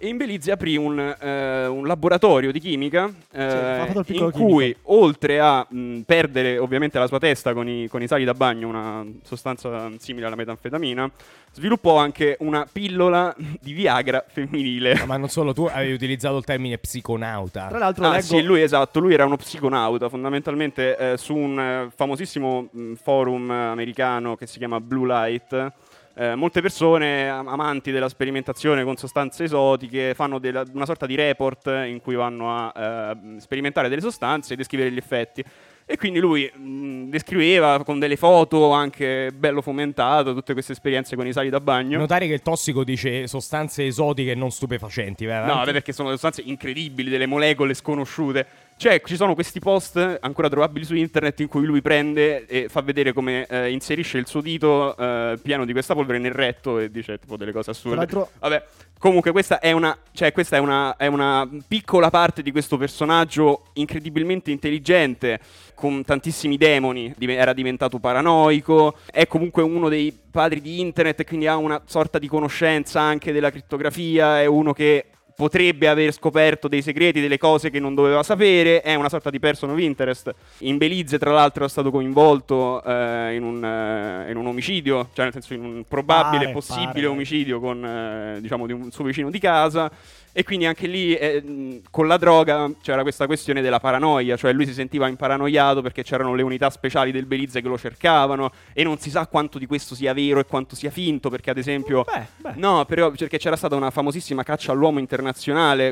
E 0.01 0.07
in 0.07 0.17
Belize 0.17 0.53
aprì 0.53 0.77
un, 0.77 0.97
eh, 0.99 1.67
un 1.67 1.85
laboratorio 1.85 2.53
di 2.53 2.61
chimica 2.61 3.11
eh, 3.33 3.85
piccolo 3.85 3.99
in 3.99 4.05
chimico. 4.05 4.31
cui, 4.31 4.77
oltre 4.85 5.41
a 5.41 5.67
mh, 5.69 6.01
perdere 6.03 6.57
ovviamente 6.59 7.01
la 7.01 7.09
sua 7.09 7.19
testa 7.19 7.53
con 7.53 7.69
i, 7.69 7.89
con 7.89 8.01
i 8.01 8.07
sali 8.07 8.23
da 8.23 8.33
bagno, 8.33 8.69
una 8.69 9.05
sostanza 9.25 9.91
simile 9.99 10.27
alla 10.27 10.37
metanfetamina, 10.37 11.11
sviluppò 11.53 11.97
anche 11.97 12.37
una 12.41 12.65
pillola 12.71 13.35
di 13.61 13.73
Viagra 13.73 14.25
femminile. 14.29 14.95
No, 14.95 15.07
ma 15.07 15.17
non 15.17 15.29
solo 15.29 15.53
tu 15.53 15.65
avevi 15.65 15.95
utilizzato 15.95 16.37
il 16.37 16.45
termine 16.45 16.79
psiconauta. 16.79 17.67
Tra 17.67 17.79
l'altro 17.79 18.05
Ah 18.05 18.11
leggo... 18.11 18.23
sì, 18.23 18.43
lui 18.43 18.63
esatto, 18.63 19.01
lui 19.01 19.15
era 19.15 19.25
uno 19.25 19.37
psiconauta 19.37 20.09
fondamentalmente 20.09 20.97
eh, 20.97 21.17
su 21.17 21.35
un 21.35 21.59
eh, 21.59 21.91
famosissimo 21.93 22.69
mh, 22.71 22.93
forum 23.03 23.51
americano 23.51 24.37
che 24.37 24.47
si 24.47 24.59
chiama 24.59 24.81
Blue 24.81 25.09
Light. 25.09 25.73
Eh, 26.19 26.35
molte 26.35 26.61
persone 26.61 27.29
am- 27.31 27.47
amanti 27.47 27.93
della 27.93 28.09
sperimentazione 28.09 28.83
con 28.83 28.97
sostanze 28.97 29.45
esotiche 29.45 30.15
fanno 30.15 30.39
della- 30.41 30.65
una 30.73 30.85
sorta 30.85 31.07
di 31.07 31.15
report 31.15 31.67
in 31.87 32.01
cui 32.03 32.17
vanno 32.17 32.51
a 32.55 32.73
eh, 32.77 33.41
sperimentare 33.41 33.89
delle 33.89 34.01
sostanze 34.01 34.55
e 34.55 34.57
descrivere 34.57 34.91
gli 34.91 34.97
effetti. 34.97 35.45
E 35.91 35.97
quindi 35.97 36.19
lui 36.19 36.51
mh, 36.55 37.05
descriveva 37.09 37.83
con 37.83 37.99
delle 37.99 38.17
foto 38.17 38.73
anche 38.73 39.31
bello 39.35 39.63
fomentato 39.63 40.35
tutte 40.35 40.53
queste 40.53 40.73
esperienze 40.73 41.17
con 41.17 41.27
i 41.27 41.33
sali 41.33 41.49
da 41.49 41.61
bagno. 41.61 41.97
Notare 41.99 42.27
che 42.27 42.35
il 42.35 42.43
tossico 42.43 42.85
dice 42.85 43.27
sostanze 43.27 43.87
esotiche 43.87 44.33
e 44.33 44.35
non 44.35 44.51
stupefacenti, 44.51 45.25
No, 45.25 45.31
veramente. 45.31 45.59
vabbè, 45.61 45.73
perché 45.73 45.93
sono 45.93 46.11
sostanze 46.11 46.43
incredibili, 46.45 47.09
delle 47.09 47.25
molecole 47.27 47.73
sconosciute. 47.73 48.47
Cioè, 48.79 49.03
ci 49.05 49.17
sono 49.17 49.35
questi 49.35 49.59
post 49.59 50.19
ancora 50.21 50.49
trovabili 50.49 50.85
su 50.85 50.95
internet 50.95 51.41
in 51.41 51.49
cui 51.49 51.65
lui 51.65 51.83
prende 51.83 52.47
e 52.47 52.69
fa 52.69 52.81
vedere 52.81 53.13
come 53.13 53.45
eh, 53.47 53.73
inserisce 53.73 54.19
il 54.19 54.29
suo 54.29 54.41
dito 54.41 54.97
eh, 54.97 55.37
pieno 55.43 55.65
di 55.65 55.73
questa 55.73 55.95
polvere 55.95 56.21
nel 56.21 56.31
retto 56.31 56.79
e 56.79 56.89
dice 56.89 57.19
tipo 57.19 57.37
delle 57.37 57.51
cose 57.51 57.73
assurde. 57.73 57.97
L'altro- 57.97 58.31
Vabbè, 58.39 58.65
comunque 58.97 59.33
questa 59.33 59.59
è 59.59 59.73
una, 59.73 59.99
cioè, 60.13 60.31
questa 60.31 60.59
è 60.59 60.61
una, 60.61 60.95
è 60.97 61.09
una 61.09 61.51
piccola 61.67 62.09
parte 62.09 62.41
di 62.41 62.53
questo 62.53 62.77
personaggio 62.77 63.65
incredibilmente 63.73 64.53
intelligente, 64.53 65.41
con 65.75 66.05
tantissimi 66.05 66.57
demoni, 66.57 67.13
era 67.19 67.53
diventato 67.53 67.99
paranoico, 67.99 68.95
è 69.11 69.27
comunque 69.27 69.65
uno 69.65 69.89
dei 69.89 70.17
padri 70.31 70.61
di 70.61 70.79
internet 70.79 71.19
e 71.19 71.25
quindi 71.25 71.49
ha 71.49 71.57
una 71.57 71.83
sorta 71.85 72.21
di 72.21 72.29
conoscenza 72.29 73.01
anche 73.01 73.33
della 73.33 73.51
crittografia, 73.51 74.41
è 74.41 74.47
uno 74.47 74.73
che 74.73 75.07
potrebbe 75.39 75.87
aver 75.87 76.13
scoperto 76.13 76.67
dei 76.67 76.83
segreti, 76.83 77.21
delle 77.21 77.39
cose 77.39 77.71
che 77.71 77.79
non 77.79 77.95
doveva 77.95 78.25
sapere, 78.25 78.81
è 78.83 78.97
una 78.97 79.09
sorta 79.09 79.31
di 79.31 79.39
person 79.39 79.71
of 79.71 79.79
interest. 79.79 80.35
In 80.63 80.79
Belize, 80.79 81.17
tra 81.17 81.31
l'altro, 81.31 81.65
è 81.65 81.69
stato 81.69 81.93
coinvolto 81.93 82.83
eh, 82.83 83.37
in, 83.37 83.45
un, 83.45 83.65
eh, 83.65 84.33
in 84.33 84.37
un 84.37 84.47
omicidio, 84.49 85.11
cioè 85.13 85.27
nel 85.27 85.33
senso 85.33 85.55
in 85.55 85.63
un 85.63 85.85
probabile, 85.87 86.47
Pare, 86.47 86.53
possibile 86.53 86.91
pare. 86.93 87.07
omicidio 87.07 87.61
con, 87.61 87.85
eh, 87.85 88.39
diciamo, 88.41 88.67
di 88.67 88.73
un 88.73 88.91
suo 88.91 89.05
vicino 89.05 89.31
di 89.31 89.39
casa. 89.39 89.89
E 90.31 90.45
quindi 90.45 90.67
anche 90.67 90.87
lì 90.87 91.15
eh, 91.17 91.81
con 91.91 92.07
la 92.07 92.17
droga 92.17 92.71
c'era 92.81 93.03
questa 93.03 93.27
questione 93.27 93.61
della 93.61 93.81
paranoia, 93.81 94.37
cioè 94.37 94.53
lui 94.53 94.67
si 94.67 94.73
sentiva 94.73 95.09
imparanoiato 95.09 95.83
perché 95.83 96.05
c'erano 96.05 96.35
le 96.35 96.43
unità 96.43 96.71
speciali 96.71 97.11
del 97.11 97.25
Belize 97.25 97.61
che 97.61 97.67
lo 97.67 97.79
cercavano 97.79 98.53
e 98.73 98.85
non 98.85 98.99
si 98.99 99.11
sa 99.11 99.27
quanto 99.27 99.59
di 99.59 99.67
questo 99.67 99.97
sia 99.97 100.13
vero 100.13 100.39
e 100.39 100.45
quanto 100.45 100.77
sia 100.77 100.91
finto, 100.91 101.29
perché 101.29 101.51
ad 101.51 101.59
esempio 101.59 102.05
Beh, 102.05 102.27
beh. 102.37 102.53
No, 102.57 102.85
però 102.85 103.11
perché 103.11 103.39
c'era 103.39 103.57
stata 103.57 103.75
una 103.75 103.91
famosissima 103.91 104.45
caccia 104.45 104.71
all'uomo 104.71 105.01
internazionale 105.01 105.28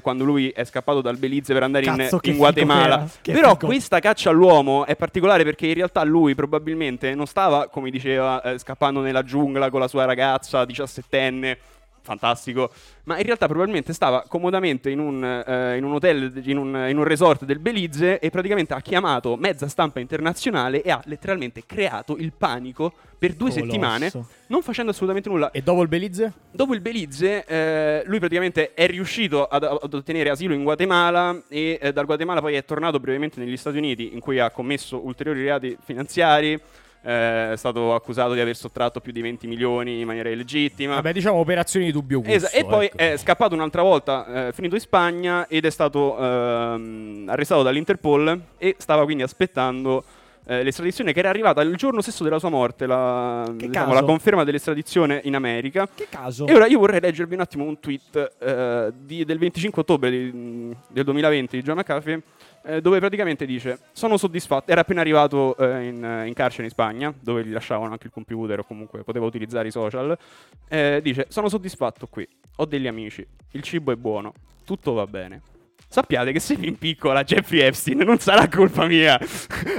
quando 0.03 0.25
lui 0.25 0.51
è 0.51 0.65
scappato 0.65 1.01
dal 1.01 1.17
Belize 1.17 1.53
per 1.53 1.63
andare 1.63 1.85
in, 1.85 1.97
Cazzo, 1.97 2.15
in 2.17 2.21
figo 2.21 2.37
Guatemala. 2.37 3.09
Però 3.23 3.55
figo. 3.55 3.67
questa 3.67 4.01
caccia 4.01 4.31
all'uomo 4.31 4.87
è 4.87 4.97
particolare 4.97 5.45
perché 5.45 5.67
in 5.67 5.75
realtà 5.75 6.03
lui 6.05 6.35
probabilmente 6.35 7.15
non 7.15 7.27
stava, 7.27 7.69
come 7.69 7.91
diceva, 7.91 8.43
eh, 8.43 8.59
scappando 8.59 9.01
nella 9.01 9.23
giungla 9.23 9.71
con 9.71 9.81
la 9.81 9.89
sua 9.89 10.05
ragazza 10.05 10.63
17enne. 10.63 11.57
Fantastico, 12.07 12.71
ma 13.05 13.19
in 13.19 13.25
realtà 13.25 13.47
probabilmente 13.47 13.93
stava 13.93 14.25
comodamente 14.29 14.91
in 14.91 15.01
un, 15.01 15.25
eh, 15.25 15.77
in 15.77 15.83
un 15.83 15.95
hotel, 15.95 16.41
in 16.45 16.57
un, 16.57 16.87
in 16.89 16.97
un 16.97 17.03
resort 17.03 17.45
del 17.45 17.59
Belize 17.59 18.21
e 18.21 18.31
praticamente 18.31 18.75
ha 18.75 18.81
chiamato 18.81 19.35
mezza 19.37 19.67
stampa 19.67 19.99
internazionale 19.99 20.83
e 20.83 20.93
ha 20.93 21.03
letteralmente 21.07 21.65
creato 21.67 22.17
il 22.17 22.33
panico 22.33 22.93
per 23.19 23.33
due 23.33 23.51
Colosso. 23.51 23.65
settimane, 23.65 24.13
non 24.47 24.63
facendo 24.63 24.93
assolutamente 24.93 25.29
nulla. 25.29 25.51
E 25.51 25.63
dopo 25.63 25.83
il 25.83 25.89
Belize? 25.89 26.33
Dopo 26.53 26.75
il 26.75 26.81
Belize, 26.81 27.45
eh, 27.45 28.03
lui 28.07 28.21
praticamente 28.21 28.73
è 28.73 28.87
riuscito 28.87 29.47
ad, 29.47 29.65
ad 29.65 29.93
ottenere 29.93 30.31
asilo 30.31 30.55
in 30.55 30.63
Guatemala 30.63 31.43
e 31.49 31.77
eh, 31.83 31.93
dal 31.93 32.05
Guatemala 32.07 32.41
poi 32.41 32.55
è 32.55 32.65
tornato 32.65 33.01
brevemente 33.01 33.41
negli 33.41 33.57
Stati 33.57 33.79
Uniti 33.79 34.15
in 34.15 34.21
cui 34.21 34.39
ha 34.39 34.51
commesso 34.51 35.05
ulteriori 35.05 35.43
reati 35.43 35.77
finanziari. 35.83 36.61
Eh, 37.07 37.53
è 37.53 37.57
stato 37.57 37.95
accusato 37.95 38.35
di 38.35 38.41
aver 38.41 38.57
sottratto 38.57 39.01
più 39.01 39.13
di 39.13 39.21
20 39.21 39.47
milioni 39.47 40.01
in 40.01 40.07
maniera 40.07 40.29
illegittima. 40.29 40.97
Vabbè, 40.97 41.13
diciamo 41.13 41.39
operazioni 41.39 41.87
di 41.87 41.93
dubbio 41.93 42.19
gusto. 42.19 42.35
Esa- 42.35 42.51
e 42.51 42.65
poi 42.65 42.87
ecco. 42.87 42.97
è 42.97 43.17
scappato 43.17 43.55
un'altra 43.55 43.83
volta, 43.83 44.49
eh, 44.49 44.53
finito 44.53 44.75
in 44.75 44.81
Spagna 44.81 45.47
ed 45.47 45.65
è 45.65 45.71
stato 45.71 46.19
ehm, 46.19 47.27
arrestato 47.29 47.63
dall'Interpol 47.63 48.41
e 48.59 48.75
stava 48.79 49.05
quindi 49.05 49.23
aspettando 49.23 50.03
eh, 50.47 50.63
l'estradizione 50.63 51.13
che 51.13 51.19
era 51.19 51.29
arrivata 51.29 51.61
il 51.63 51.75
giorno 51.77 52.01
stesso 52.01 52.23
della 52.23 52.39
sua 52.39 52.49
morte, 52.51 52.87
la, 52.87 53.51
diciamo, 53.53 53.93
la 53.93 54.03
conferma 54.05 54.45
dell'estradizione 54.45 55.21
in 55.25 55.35
America. 55.35 55.89
Che 55.93 56.07
caso. 56.09 56.47
E 56.47 56.55
ora 56.55 56.67
io 56.67 56.79
vorrei 56.79 57.01
leggervi 57.01 57.35
un 57.35 57.41
attimo 57.41 57.65
un 57.65 57.81
tweet 57.81 58.37
eh, 58.39 58.93
di- 58.97 59.25
del 59.25 59.39
25 59.39 59.83
ottobre 59.83 60.11
di- 60.11 60.75
del 60.89 61.05
2020 61.05 61.57
di 61.57 61.63
John 61.65 61.77
McAfee, 61.79 62.23
eh, 62.65 62.81
dove 62.81 62.99
praticamente 63.01 63.45
dice: 63.45 63.79
Sono 63.93 64.17
soddisfatto. 64.17 64.71
Era 64.71 64.83
appena 64.83 65.01
arrivato 65.01 65.57
eh, 65.57 65.87
in, 65.87 66.23
in 66.27 66.33
carcere 66.35 66.65
in 66.65 66.71
Spagna, 66.71 67.13
dove 67.21 67.45
gli 67.45 67.53
lasciavano 67.53 67.91
anche 67.93 68.07
il 68.07 68.13
computer 68.13 68.61
o 68.61 68.65
comunque 68.65 69.03
poteva 69.03 69.27
utilizzare 69.27 69.69
i 69.69 69.73
social. 69.73 70.17
Eh, 70.69 71.01
dice: 71.03 71.27
Sono 71.29 71.49
soddisfatto 71.49 72.07
qui. 72.07 72.27
Ho 72.57 72.65
degli 72.65 72.87
amici. 72.87 73.27
Il 73.53 73.63
cibo 73.63 73.91
è 73.93 73.97
buono. 73.97 74.33
Tutto 74.65 74.93
va 74.93 75.07
bene. 75.07 75.43
Sappiate 75.97 76.31
che 76.31 76.41
se 76.41 76.59
mi 76.59 76.67
impiccola 76.69 77.25
Jeffrey 77.25 77.61
Epstein 77.61 77.97
non 78.01 78.19
sarà 78.19 78.47
colpa 78.49 78.85
mia. 78.85 79.19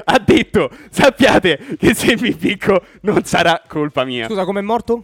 ha 0.06 0.18
detto: 0.18 0.72
Sappiate 0.90 1.60
che 1.78 1.94
se 1.94 2.18
mi 2.20 2.30
impicco 2.30 2.84
non 3.02 3.24
sarà 3.24 3.62
colpa 3.68 4.04
mia. 4.04 4.26
Scusa, 4.26 4.44
com'è 4.44 4.62
morto? 4.62 5.04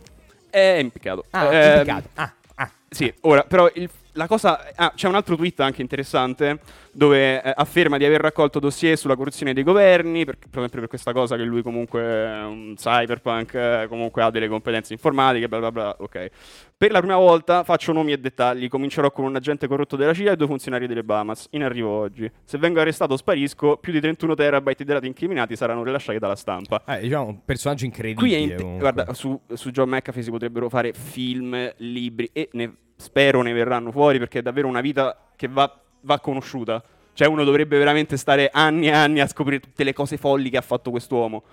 È 0.50 0.78
impiccato. 0.80 1.26
Ah, 1.30 1.54
Ehm, 1.54 1.74
impiccato. 1.78 2.10
Ah, 2.16 2.34
ah. 2.56 2.72
sì, 2.90 3.14
ora, 3.22 3.44
però 3.44 3.70
il- 3.76 3.88
la 4.14 4.28
cosa... 4.28 4.72
Ah, 4.76 4.94
c'è 4.96 5.08
un 5.08 5.16
altro 5.16 5.36
tweet 5.36 5.60
anche 5.60 5.82
interessante 5.82 6.60
dove 6.92 7.42
eh, 7.42 7.54
afferma 7.56 7.98
di 7.98 8.06
aver 8.06 8.22
raccolto 8.22 8.60
dossier 8.60 8.98
sulla 8.98 9.16
corruzione 9.16 9.54
dei 9.54 9.64
governi, 9.64 10.26
per, 10.26 10.38
proprio 10.38 10.70
per 10.70 10.88
questa 10.88 11.12
cosa 11.12 11.36
che 11.36 11.44
lui 11.44 11.62
comunque 11.62 12.02
è 12.02 12.44
un 12.44 12.74
cyberpunk, 12.76 13.54
eh, 13.54 13.86
comunque 13.90 14.22
ha 14.22 14.30
delle 14.30 14.48
competenze 14.48 14.94
informatiche, 14.94 15.48
bla 15.48 15.60
bla 15.60 15.72
bla, 15.72 15.96
ok. 16.00 16.30
Per 16.78 16.92
la 16.92 17.00
prima 17.00 17.16
volta 17.16 17.64
faccio 17.64 17.94
nomi 17.94 18.12
e 18.12 18.18
dettagli, 18.18 18.68
comincerò 18.68 19.12
con 19.12 19.26
un 19.26 19.36
agente 19.36 19.68
corrotto 19.68 19.96
della 19.96 20.14
CIA 20.14 20.34
e 20.34 20.36
due 20.36 20.48
funzionari 20.48 20.86
delle 20.86 21.04
Bahamas, 21.04 21.48
in 21.52 21.64
arrivo 21.64 21.90
oggi. 21.90 22.30
Se 22.44 22.58
vengo 22.58 22.80
arrestato 22.80 23.14
o 23.14 23.18
sparisco, 23.18 23.78
più 23.78 23.92
di 23.92 24.00
31 24.02 24.36
terabyte 24.36 24.84
di 24.84 24.92
dati 24.92 25.08
incriminati 25.08 25.56
saranno 25.56 25.84
rilasciati 25.84 26.20
dalla 26.20 26.36
stampa. 26.36 26.84
Eh, 26.86 27.00
diciamo, 27.00 27.28
un 27.28 27.44
personaggio 27.44 27.86
incredibile. 27.86 28.28
Qui 28.28 28.52
è 28.52 28.56
comunque. 28.56 28.80
guarda, 28.80 29.14
su, 29.14 29.40
su 29.54 29.72
John 29.72 29.90
McAfee 29.90 30.24
si 30.24 30.30
potrebbero 30.30 30.70
fare 30.70 30.94
film, 30.94 31.74
libri 31.78 32.30
e 32.34 32.50
ne- 32.52 32.76
spero 32.96 33.42
ne 33.42 33.54
verranno 33.54 33.92
fuori 33.92 34.20
perché 34.20 34.40
è 34.40 34.42
davvero 34.42 34.68
una 34.68 34.82
vita 34.82 35.30
che 35.36 35.48
va, 35.48 35.72
va 36.02 36.20
conosciuta. 36.20 36.84
Cioè 37.14 37.28
uno 37.28 37.44
dovrebbe 37.44 37.78
veramente 37.78 38.18
stare 38.18 38.50
anni 38.52 38.88
e 38.88 38.92
anni 38.92 39.20
a 39.20 39.28
scoprire 39.28 39.60
tutte 39.60 39.84
le 39.84 39.94
cose 39.94 40.18
folli 40.18 40.50
che 40.50 40.58
ha 40.58 40.62
fatto 40.62 40.90
quest'uomo. 40.90 41.44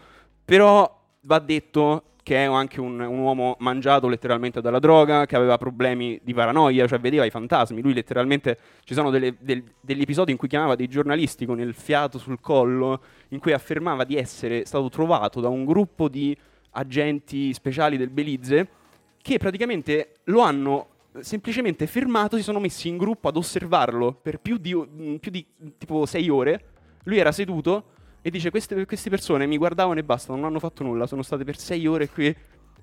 Però 0.45 0.99
va 1.23 1.39
detto 1.39 2.05
che 2.23 2.37
è 2.37 2.45
anche 2.45 2.81
un, 2.81 3.01
un 3.01 3.19
uomo 3.19 3.57
mangiato 3.59 4.07
letteralmente 4.07 4.61
dalla 4.61 4.79
droga, 4.79 5.27
che 5.27 5.37
aveva 5.37 5.57
problemi 5.59 6.21
di 6.23 6.33
paranoia, 6.33 6.87
cioè 6.87 7.01
vedeva 7.01 7.25
i 7.25 7.31
fantasmi. 7.31 7.81
Lui 7.81 7.95
letteralmente 7.95 8.59
ci 8.85 8.95
sono 8.95 9.11
delle- 9.11 9.37
del- 9.41 9.65
degli 9.81 10.03
episodi 10.03 10.31
in 10.31 10.37
cui 10.37 10.49
chiamava 10.49 10.77
dei 10.77 10.87
giornalisti 10.87 11.47
con 11.47 11.61
il 11.61 11.75
fiato 11.75 12.19
sul 12.19 12.41
collo, 12.41 13.03
in 13.29 13.39
cui 13.39 13.53
affermava 13.53 14.05
di 14.05 14.17
essere 14.17 14.65
stato 14.65 14.89
trovato 14.89 15.41
da 15.41 15.49
un 15.49 15.65
gruppo 15.65 16.09
di 16.09 16.37
agenti 16.73 17.53
speciali 17.53 17.97
del 17.97 18.11
Belize 18.11 18.69
che 19.21 19.39
praticamente 19.39 20.15
lo 20.25 20.41
hanno 20.41 20.90
semplicemente 21.21 21.87
fermato, 21.87 22.37
si 22.37 22.43
sono 22.43 22.61
messi 22.61 22.89
in 22.89 22.97
gruppo 22.97 23.29
ad 23.29 23.37
osservarlo 23.37 24.13
per 24.13 24.39
più 24.39 24.57
di, 24.59 24.75
mm, 24.75 25.17
più 25.17 25.31
di 25.31 25.45
tipo 25.79 26.07
sei 26.07 26.29
ore. 26.29 26.65
Lui 27.05 27.19
era 27.19 27.33
seduto 27.33 27.85
e 28.23 28.31
dice: 28.31 28.51
queste, 28.51 28.85
queste 28.87 29.11
persone 29.11 29.47
mi 29.47 29.57
guardavano 29.57 29.99
e 29.99 30.05
basta, 30.05 30.33
non 30.35 30.45
hanno 30.45 30.59
fatto 30.59 30.83
nulla. 30.83 31.07
Sono 31.07 31.23
state 31.23 31.45
per 31.45 31.57
sei 31.57 31.87
ore 31.87 32.09
qui 32.09 32.35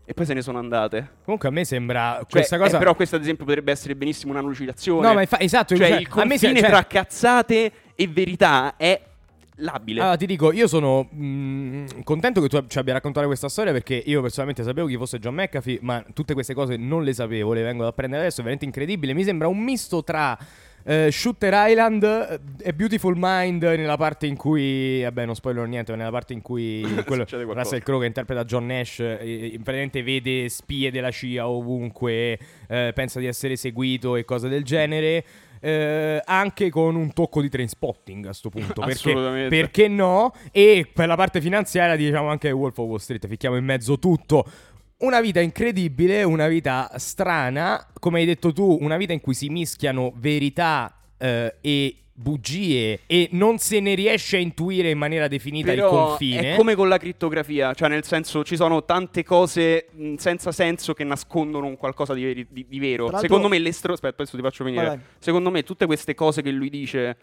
e 0.10 0.14
poi 0.14 0.26
se 0.26 0.34
ne 0.34 0.42
sono 0.42 0.58
andate. 0.58 1.16
Comunque 1.24 1.50
a 1.50 1.52
me 1.52 1.66
sembra 1.66 2.16
Cioè, 2.20 2.26
questa 2.30 2.58
cosa... 2.58 2.76
eh, 2.76 2.80
però, 2.80 2.96
questa, 2.96 3.18
ad 3.18 3.22
esempio, 3.24 3.46
potrebbe 3.46 3.72
essere 3.72 3.96
benissimo 3.96 4.32
una 4.32 4.42
lucidazione. 4.42 5.06
No, 5.06 5.14
ma 5.14 5.22
infa- 5.22 5.40
esatto, 5.40 5.76
cioè, 5.76 5.90
cioè, 5.90 5.98
il 6.00 6.08
a 6.10 6.24
me 6.26 6.38
se- 6.38 6.46
confine 6.48 6.60
cioè- 6.62 6.70
tra 6.70 6.86
cazzate 6.86 7.72
e 7.94 8.08
verità 8.08 8.76
è 8.78 9.02
labile. 9.58 10.02
Allora, 10.02 10.18
ti 10.18 10.26
dico, 10.26 10.52
io 10.52 10.68
sono 10.68 11.08
mh, 11.10 12.04
contento 12.04 12.42
che 12.42 12.50
tu 12.50 12.66
ci 12.68 12.78
abbia 12.78 12.94
raccontato 12.94 13.26
questa 13.28 13.50
storia 13.50 13.72
perché 13.72 14.02
io 14.06 14.22
personalmente 14.22 14.64
sapevo 14.64 14.88
chi 14.88 14.98
fosse 14.98 15.20
John 15.20 15.36
McAfee, 15.36 15.80
ma 15.82 16.04
tutte 16.14 16.34
queste 16.34 16.54
cose 16.54 16.78
non 16.78 17.04
le 17.04 17.14
sapevo, 17.14 17.54
le 17.54 17.64
vengo 17.64 17.84
ad 17.84 17.90
apprendere 17.90 18.22
adesso, 18.22 18.42
è 18.42 18.44
veramente 18.44 18.66
incredibile. 18.66 19.14
Mi 19.14 19.24
sembra 19.24 19.48
un 19.48 19.60
misto 19.60 20.04
tra 20.04 20.38
eh, 20.84 21.10
Shooter 21.12 21.54
Island 21.70 22.40
e 22.62 22.74
Beautiful 22.74 23.16
Mind 23.18 23.62
nella 23.62 23.98
parte 23.98 24.26
in 24.26 24.38
cui, 24.38 25.02
vabbè 25.02 25.26
non 25.26 25.36
spoilerò 25.36 25.66
niente, 25.66 25.92
ma 25.92 25.98
nella 25.98 26.12
parte 26.12 26.34
in 26.34 26.42
cui 26.42 26.82
quello. 27.06 27.26
Russell 27.30 27.82
Crowe 27.82 28.02
che 28.02 28.06
interpreta 28.08 28.46
John 28.46 28.68
Nash, 28.68 29.00
eh, 29.00 29.18
eh, 29.22 29.60
praticamente 29.62 30.02
vede 30.02 30.48
spie 30.48 30.90
della 30.90 31.12
CIA 31.12 31.48
ovunque, 31.48 32.40
eh, 32.68 32.92
pensa 32.94 33.20
di 33.20 33.26
essere 33.26 33.58
seguito 33.58 34.16
e 34.16 34.24
cose 34.24 34.48
del 34.48 34.64
genere. 34.64 35.26
Eh, 35.60 36.22
anche 36.24 36.70
con 36.70 36.96
un 36.96 37.14
tocco 37.14 37.42
di 37.42 37.50
train 37.50 37.68
spotting 37.68 38.26
a 38.26 38.34
sto 38.34 38.50
punto 38.50 38.82
perché, 38.82 39.48
perché 39.50 39.88
no? 39.88 40.34
E 40.52 40.90
per 40.92 41.08
la 41.08 41.16
parte 41.16 41.42
finanziaria 41.42 41.96
diciamo 41.96 42.30
anche 42.30 42.52
Wolf 42.52 42.78
of 42.78 42.88
Wall 42.88 42.98
Street 42.98 43.28
ficchiamo 43.28 43.58
in 43.58 43.66
mezzo 43.66 44.00
tutto. 44.00 44.46
Una 45.00 45.22
vita 45.22 45.40
incredibile, 45.40 46.24
una 46.24 46.48
vita 46.48 46.90
strana, 46.96 47.88
come 48.00 48.20
hai 48.20 48.26
detto 48.26 48.52
tu, 48.52 48.80
una 48.82 48.98
vita 48.98 49.14
in 49.14 49.22
cui 49.22 49.36
si 49.36 49.48
mischiano 49.50 50.12
verità 50.16 50.98
eh, 51.20 51.56
e 51.62 51.96
bugie 52.20 53.02
e 53.06 53.30
non 53.34 53.60
se 53.60 53.80
ne 53.80 53.94
riesce 53.94 54.38
a 54.38 54.40
intuire 54.40 54.90
in 54.90 54.98
maniera 54.98 55.28
definita 55.28 55.72
il 55.72 55.78
Però 55.78 55.90
confine. 56.08 56.54
è 56.54 56.56
come 56.56 56.74
con 56.74 56.90
la 56.90 56.98
crittografia, 56.98 57.76
cioè 57.76 57.90
nel 57.90 58.04
senso 58.04 58.44
ci 58.44 58.56
sono 58.56 58.84
tante 58.86 59.24
cose 59.24 59.90
mh, 59.92 60.16
senza 60.16 60.52
senso 60.52 60.96
che 60.96 61.04
nascondono 61.04 61.68
un 61.68 61.78
qualcosa 61.78 62.16
di, 62.16 62.24
veri- 62.24 62.48
di- 62.50 62.66
di 62.68 62.80
vero. 62.80 63.16
Secondo 63.20 63.48
me 63.48 63.60
l'estro... 63.60 63.94
Aspetta, 63.94 64.24
adesso 64.24 64.36
ti 64.36 64.42
faccio 64.42 64.64
venire. 64.64 65.00
Secondo 65.20 65.52
me 65.52 65.62
tutte 65.62 65.86
queste 65.86 66.16
cose 66.16 66.42
che 66.42 66.50
lui 66.50 66.72
dice, 66.72 67.18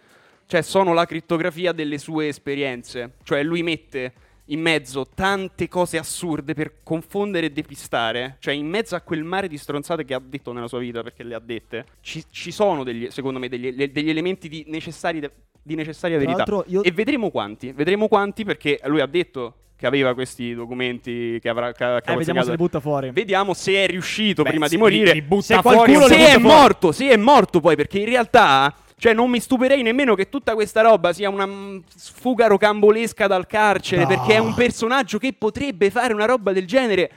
cioè 0.46 0.62
sono 0.62 0.92
la 0.92 1.06
crittografia 1.06 1.72
delle 1.72 1.98
sue 1.98 2.28
esperienze. 2.28 3.14
Cioè 3.24 3.42
lui 3.42 3.64
mette 3.64 4.12
in 4.48 4.60
mezzo 4.60 5.06
tante 5.14 5.68
cose 5.68 5.96
assurde 5.96 6.52
per 6.54 6.82
confondere 6.82 7.46
e 7.46 7.50
depistare. 7.50 8.36
Cioè 8.40 8.54
in 8.54 8.66
mezzo 8.66 8.94
a 8.94 9.00
quel 9.00 9.24
mare 9.24 9.48
di 9.48 9.56
stronzate 9.56 10.04
che 10.04 10.14
ha 10.14 10.20
detto 10.24 10.52
nella 10.52 10.68
sua 10.68 10.78
vita, 10.80 11.02
perché 11.02 11.22
le 11.22 11.34
ha 11.34 11.40
dette, 11.40 11.86
ci, 12.00 12.22
ci 12.30 12.50
sono 12.50 12.84
degli, 12.84 13.08
secondo 13.10 13.38
me 13.38 13.48
degli, 13.48 13.72
degli 13.90 14.10
elementi 14.10 14.48
di- 14.48 14.64
necessari 14.68 15.26
di 15.66 15.74
necessaria 15.76 16.18
Tra 16.20 16.26
verità. 16.32 16.64
io- 16.66 16.82
E 16.82 16.90
vedremo 16.92 17.30
quanti. 17.30 17.72
Vedremo 17.72 18.06
quanti 18.08 18.44
perché 18.44 18.78
lui 18.84 19.00
ha 19.00 19.06
detto 19.06 19.54
che 19.76 19.86
aveva 19.86 20.12
questi 20.14 20.54
documenti 20.54 21.38
che 21.40 21.48
avrà 21.48 21.72
che, 21.72 22.00
che 22.04 22.12
Eh, 22.12 22.16
vediamo 22.16 22.42
se 22.42 22.50
li 22.50 22.56
butta 22.56 22.80
fuori. 22.80 23.10
Vediamo 23.12 23.54
se 23.54 23.72
è 23.72 23.86
riuscito 23.86 24.42
Beh, 24.42 24.50
prima 24.50 24.68
di 24.68 24.76
morire. 24.76 25.14
li- 25.14 25.24
li 25.26 25.42
Se 25.42 25.58
fuori, 25.62 25.94
se 25.96 26.16
è 26.16 26.30
fuori. 26.38 26.42
morto, 26.42 26.92
se 26.92 27.08
è 27.08 27.16
morto 27.16 27.60
poi, 27.60 27.76
perché 27.76 27.98
in 27.98 28.04
realtà, 28.06 28.74
cioè, 28.96 29.12
non 29.12 29.28
mi 29.30 29.40
stupirei 29.40 29.82
nemmeno 29.82 30.14
che 30.14 30.28
tutta 30.28 30.54
questa 30.54 30.80
roba 30.80 31.12
sia 31.12 31.28
una 31.28 31.48
sfuga 31.94 32.46
rocambolesca 32.46 33.26
dal 33.26 33.46
carcere, 33.46 34.02
No. 34.02 34.08
perché 34.08 34.34
è 34.34 34.38
un 34.38 34.54
personaggio 34.54 35.18
che 35.18 35.32
potrebbe 35.32 35.90
fare 35.90 36.12
una 36.14 36.24
roba 36.26 36.52
del 36.52 36.66
genere 36.66 37.10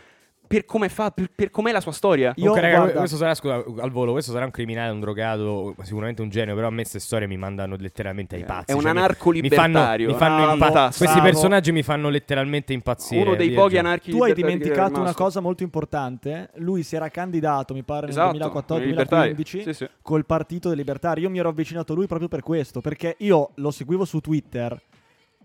per 0.48 0.66
come 0.66 0.90
fa, 0.90 1.12
per, 1.12 1.30
per 1.36 1.50
com'è 1.52 1.72
la 1.72 1.82
sua 1.82 1.92
storia. 1.92 2.34
Io- 2.38 2.52
Ok, 2.52 2.60
raga, 2.60 2.92
questo 2.94 3.18
sarà, 3.18 3.36
scusa, 3.36 3.64
al 3.80 3.92
volo, 3.92 4.14
questo 4.14 4.32
sarà 4.32 4.46
un 4.46 4.52
criminale, 4.52 4.92
un 4.92 5.00
drogato, 5.00 5.76
sicuramente 5.84 6.22
un 6.22 6.30
genio, 6.30 6.56
però 6.56 6.68
a 6.68 6.70
me 6.70 6.78
queste 6.82 7.00
storie 7.00 7.28
mi 7.28 7.38
mandano 7.38 7.76
letteralmente 7.78 8.36
ai 8.36 8.44
pazzi. 8.46 8.72
È 8.72 8.74
un 8.74 8.82
cioè, 8.82 8.92
mi- 8.94 8.98
anarco-libertario. 9.00 10.08
Mi 10.08 10.14
fanno, 10.16 10.36
mi 10.36 10.42
fanno 10.42 10.56
Bravo, 10.58 10.66
impa- 10.66 10.86
questi 10.88 11.06
Bravo. 11.06 11.22
personaggi 11.22 11.72
mi 11.72 11.84
fanno 11.84 12.10
letteralmente 12.10 12.74
impazzire. 12.74 13.22
Uno 13.22 13.36
dei 13.36 13.52
pochi 13.52 13.78
anarchi 13.78 14.12
Tu 14.12 14.24
hai 14.24 14.34
dimenticato 14.34 15.00
una 15.00 15.14
cosa 15.14 15.40
molto 15.40 15.64
importante. 15.64 16.50
Lui 16.56 16.84
si 16.84 16.96
era 16.96 17.10
candidato, 17.10 17.74
mi 17.74 17.84
pare, 17.84 18.02
nel 18.08 18.10
Esatto, 18.10 18.38
2014-2015 18.38 19.62
Sì, 19.64 19.74
sì. 19.74 19.88
col 20.02 20.26
Partito 20.26 20.68
dei 20.70 20.78
Libertari. 20.78 21.22
Io 21.22 21.30
mi 21.30 21.40
ero 21.40 21.50
avvicinato 21.50 21.94
a 21.94 21.96
lui 21.96 22.08
proprio 22.08 22.28
per 22.30 22.42
questo, 22.42 22.82
perché 22.82 23.16
io 23.20 23.52
lo 23.56 23.72
seguivo 23.72 24.06
su 24.06 24.20
Twitter. 24.20 24.80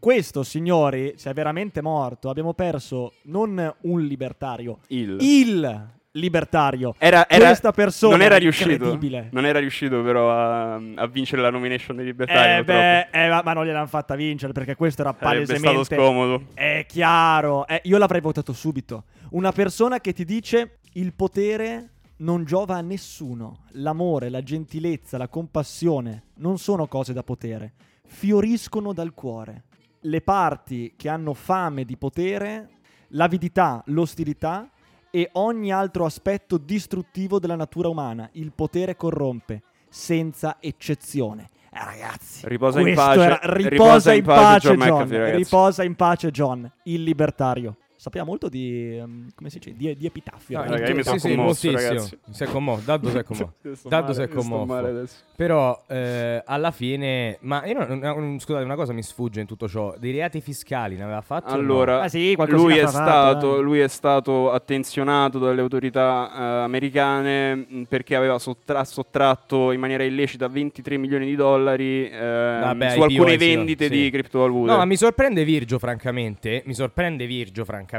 Questo, 0.03 0.43
signori, 0.43 1.13
se 1.15 1.31
è 1.31 1.33
veramente 1.33 1.81
morto, 1.81 2.29
abbiamo 2.29 2.55
perso 2.55 3.13
non 3.27 3.73
un 3.83 4.01
libertario, 4.01 4.81
Il. 4.89 5.17
il 5.21 5.87
libertario. 6.11 6.97
Era, 6.99 7.29
era- 7.29 7.47
Questa 7.47 7.71
persona 7.71 8.17
non 8.17 8.25
era 8.25 8.35
è 8.35 8.41
riuscito. 8.41 8.99
Non 9.31 9.47
era 9.47 9.61
riuscito 9.61 10.03
però 10.03 10.33
a, 10.33 10.75
a 10.75 11.07
vincere 11.07 11.41
la 11.41 11.51
nomination 11.51 11.95
dei 11.95 12.07
libertari. 12.07 12.59
Eh, 12.59 12.65
beh, 12.65 13.11
eh, 13.13 13.29
ma 13.45 13.53
non 13.53 13.65
gliel'hanno 13.65 13.87
fatta 13.87 14.17
vincere 14.17 14.53
perché 14.53 14.75
questo 14.75 15.03
era 15.03 15.15
Sarebbe 15.17 15.45
stato 15.45 15.61
palesemente 15.61 15.95
scomodo. 15.95 16.43
È 16.53 16.85
chiaro, 16.89 17.65
eh, 17.69 17.81
io 17.85 17.97
l'avrei 17.97 18.21
votato 18.21 18.53
subito. 18.53 19.05
Una 19.31 19.53
persona 19.53 20.01
che 20.01 20.13
ti 20.13 20.25
dice 20.25 20.81
il 20.95 21.15
potere 21.15 21.91
non 22.17 22.45
giova 22.45 22.75
a 22.75 22.81
nessuno. 22.81 23.67
L'amore, 23.75 24.31
la 24.31 24.43
gentilezza, 24.43 25.17
la 25.17 25.29
compassione 25.29 26.25
non 26.39 26.59
sono 26.59 26.89
cose 26.89 27.13
da 27.13 27.23
potere, 27.23 27.75
fioriscono 28.05 28.93
dal 28.93 29.15
cuore. 29.15 29.67
Le 30.03 30.21
parti 30.21 30.95
che 30.97 31.09
hanno 31.09 31.33
fame 31.33 31.85
di 31.85 31.97
potere, 31.97 32.69
l'avidità, 33.09 33.83
l'ostilità 33.87 34.69
e 35.11 35.29
ogni 35.35 35.73
altro 35.73 36.05
aspetto 36.05 36.59
distruttivo 36.59 37.39
della 37.39 37.55
natura 37.57 37.89
umana. 37.89 38.29
Il 38.33 38.53
potere 38.53 38.97
corrompe, 38.97 39.63
senza 39.89 40.57
eccezione. 40.61 41.49
Eh, 41.73 41.85
ragazzi, 41.85 42.47
Riposa 42.49 42.81
in 42.81 42.95
pace- 42.95 43.21
era- 43.23 43.39
riposa, 43.43 44.13
in 44.13 44.25
pace, 44.25 44.75
John. 44.75 44.77
McAfee, 44.77 45.19
ragazzi. 45.19 45.37
riposa 45.43 45.85
in 45.85 45.95
pace, 45.95 46.31
John, 46.31 46.73
il 46.85 47.03
libertario. 47.03 47.77
Sapeva 48.03 48.25
molto 48.25 48.49
di, 48.49 48.99
ehm, 48.99 49.29
come 49.33 49.49
si 49.49 49.61
dice, 49.61 49.75
di, 49.77 49.97
di 49.97 50.07
epitaffio. 50.07 50.59
No, 50.59 50.65
eh. 50.65 50.71
raga, 50.71 50.89
io 50.89 50.95
mi 50.97 51.03
sì, 51.05 51.09
sono 51.09 51.19
sì, 51.21 51.29
commosso, 51.37 51.67
moltissimo. 51.69 51.89
ragazzi. 51.95 52.19
Si 52.31 52.43
è 52.43 52.47
commosso. 52.49 52.83
Daddo 52.85 53.11
si 53.11 53.17
è 53.17 53.23
commosso. 53.23 53.53
Daddo 53.89 54.03
male, 54.03 54.15
si 54.15 54.21
è 54.23 54.29
commosso. 54.29 55.09
Però 55.37 55.85
eh, 55.87 56.43
alla 56.45 56.73
fine, 56.73 57.39
ma 57.43 57.65
io 57.65 57.75
non- 57.87 57.99
non- 58.01 58.41
scusate, 58.41 58.65
una 58.65 58.75
cosa 58.75 58.93
mi 58.93 59.05
sfugge 59.05 59.39
in 59.39 59.47
tutto 59.47 59.69
ciò. 59.69 59.95
Dei 60.01 60.11
reati 60.11 60.41
fiscali 60.41 60.97
ne 60.97 61.05
aveva 61.05 61.21
fatti? 61.21 61.53
o 61.53 61.55
no? 61.55 61.61
Allora, 61.61 62.03
Ah, 62.03 62.09
sì, 62.09 62.35
lui, 62.49 62.77
è 62.77 62.81
fatto, 62.81 62.91
stato, 62.91 63.53
dai. 63.53 63.63
lui 63.63 63.79
è 63.79 63.87
stato 63.89 64.51
attenzionato 64.51 65.39
dalle 65.39 65.61
autorità 65.61 66.29
eh, 66.35 66.65
americane 66.65 67.55
mh, 67.55 67.85
perché 67.89 68.17
aveva 68.17 68.41
sottra- 68.41 68.83
sottratto 68.83 69.71
in 69.71 69.79
maniera 69.79 70.03
illecita 70.03 70.49
23 70.49 70.97
milioni 70.97 71.27
di 71.27 71.37
dollari 71.37 72.09
eh, 72.11 72.19
Vabbè, 72.19 72.91
su 72.91 73.01
alcune 73.03 73.37
vendite 73.37 73.85
sì. 73.87 73.91
di 73.93 74.11
criptovalute. 74.11 74.71
No, 74.73 74.77
ma 74.77 74.85
mi 74.87 74.97
sorprende 74.97 75.45
Virgio, 75.45 75.79
francamente. 75.79 76.65
Mi 76.67 76.75
sorprende 76.75 77.27
Virgio, 77.27 77.65
francamente, 77.65 77.91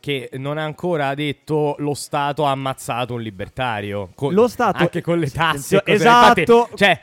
che 0.00 0.30
non 0.34 0.58
ha 0.58 0.64
ancora 0.64 1.14
detto 1.14 1.74
lo 1.78 1.94
Stato 1.94 2.46
ha 2.46 2.50
ammazzato 2.50 3.14
un 3.14 3.20
libertario. 3.22 4.10
Con- 4.14 4.32
Lo 4.34 4.48
Stato- 4.48 4.78
Anche 4.78 5.00
con 5.02 5.18
le 5.18 5.30
tasse. 5.30 5.82
Esatto. 5.84 6.40
infatti, 6.40 6.76
cioè, 6.76 7.00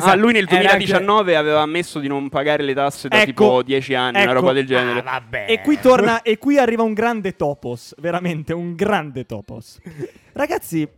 Ah, 0.00 0.14
lui 0.16 0.32
nel 0.32 0.46
era 0.48 0.56
anche- 0.72 0.86
2019 0.86 1.36
aveva 1.36 1.60
ammesso 1.60 2.00
di 2.00 2.08
non 2.08 2.28
pagare 2.30 2.64
le 2.64 2.74
tasse 2.74 3.06
da 3.08 3.18
Ecco, 3.18 3.26
tipo 3.26 3.62
10 3.62 3.94
anni, 3.94 4.16
una 4.16 4.22
ecco. 4.24 4.32
roba 4.32 4.52
del 4.52 4.66
genere. 4.66 5.00
Ah, 5.00 5.20
vabbè. 5.20 5.46
E 5.48 5.60
qui 5.60 5.78
torna, 5.78 6.22
e 6.22 6.36
qui 6.38 6.58
arriva 6.58 6.82
un 6.82 6.94
grande 6.94 7.36
topos, 7.36 7.94
veramente 7.98 8.52
un 8.52 8.74
grande 8.74 9.24
topos. 9.24 9.78
Ragazzi, 10.32 10.88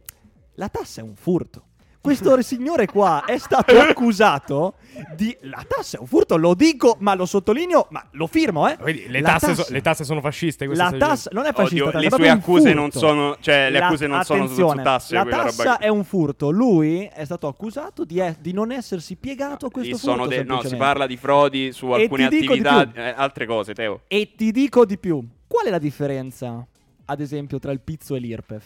la 0.54 0.68
tassa 0.68 1.02
è 1.02 1.04
un 1.04 1.14
furto. 1.14 1.64
Questo 2.02 2.40
signore 2.40 2.86
qua 2.86 3.24
è 3.26 3.36
stato 3.36 3.76
accusato 3.78 4.74
di... 5.14 5.36
La 5.42 5.62
tassa 5.68 5.98
è 5.98 6.00
un 6.00 6.06
furto, 6.06 6.38
lo 6.38 6.54
dico, 6.54 6.96
ma 7.00 7.14
lo 7.14 7.26
sottolineo, 7.26 7.88
ma 7.90 8.02
lo 8.12 8.26
firmo, 8.26 8.66
eh. 8.70 8.76
Vedi, 8.80 9.06
le, 9.08 9.20
La 9.20 9.32
tasse 9.32 9.48
so- 9.54 9.56
tassa- 9.62 9.72
le 9.72 9.80
tasse 9.82 10.04
sono 10.04 10.20
fasciste. 10.22 10.64
questo 10.64 10.82
La 10.82 10.88
stai 10.88 11.00
tassa 11.00 11.30
non 11.34 11.44
è 11.44 11.52
fascista, 11.52 11.84
Oddio, 11.84 11.98
è 11.98 12.02
le 12.02 12.08
proprio 12.08 12.28
sue 12.28 12.34
un 12.36 12.40
accuse 12.42 12.72
non 12.74 12.84
furto. 12.90 12.98
sono- 13.06 13.36
cioè, 13.40 13.68
le 13.70 13.78
La- 13.78 13.86
accuse 13.86 14.06
non 14.06 14.24
sono 14.24 14.46
su- 14.46 14.54
su 14.54 14.60
attenzione, 14.62 14.82
tasse, 14.82 15.14
La 15.14 15.22
quella 15.22 15.36
roba 15.36 15.50
tassa 15.50 15.76
che- 15.76 15.84
è 15.84 15.88
un 15.88 16.04
furto. 16.04 16.50
Lui 16.50 17.04
è 17.12 17.24
stato 17.26 17.46
accusato 17.48 18.04
di, 18.04 18.18
e- 18.18 18.36
di 18.40 18.52
non 18.52 18.72
essersi 18.72 19.16
piegato 19.16 19.66
a 19.66 19.70
questo 19.70 19.92
Lì 19.92 19.98
sono 19.98 20.22
furto. 20.22 20.28
de- 20.30 20.36
no, 20.36 20.42
si 20.42 20.46
semplicemente. 20.48 20.84
parla 20.84 21.06
di 21.06 21.16
frodi 21.18 21.72
su 21.72 21.86
E 21.94 22.02
alcune 22.02 22.28
ti 22.28 22.40
dico 22.40 22.54
di 22.54 22.60
attività, 22.60 22.86
più. 22.90 23.02
eh, 23.02 23.14
altre 23.14 23.46
cose, 23.46 23.74
Teo. 23.74 24.00
E 24.08 24.32
ti 24.36 24.50
dico 24.52 24.86
di 24.86 24.96
più. 24.96 25.22
Qual 25.46 25.66
è 25.66 25.70
la 25.70 25.78
differenza, 25.78 26.66
ad 27.04 27.20
esempio, 27.20 27.58
tra 27.58 27.72
il 27.72 27.80
pizzo 27.80 28.14
e 28.14 28.20
l'IRPEF? 28.20 28.64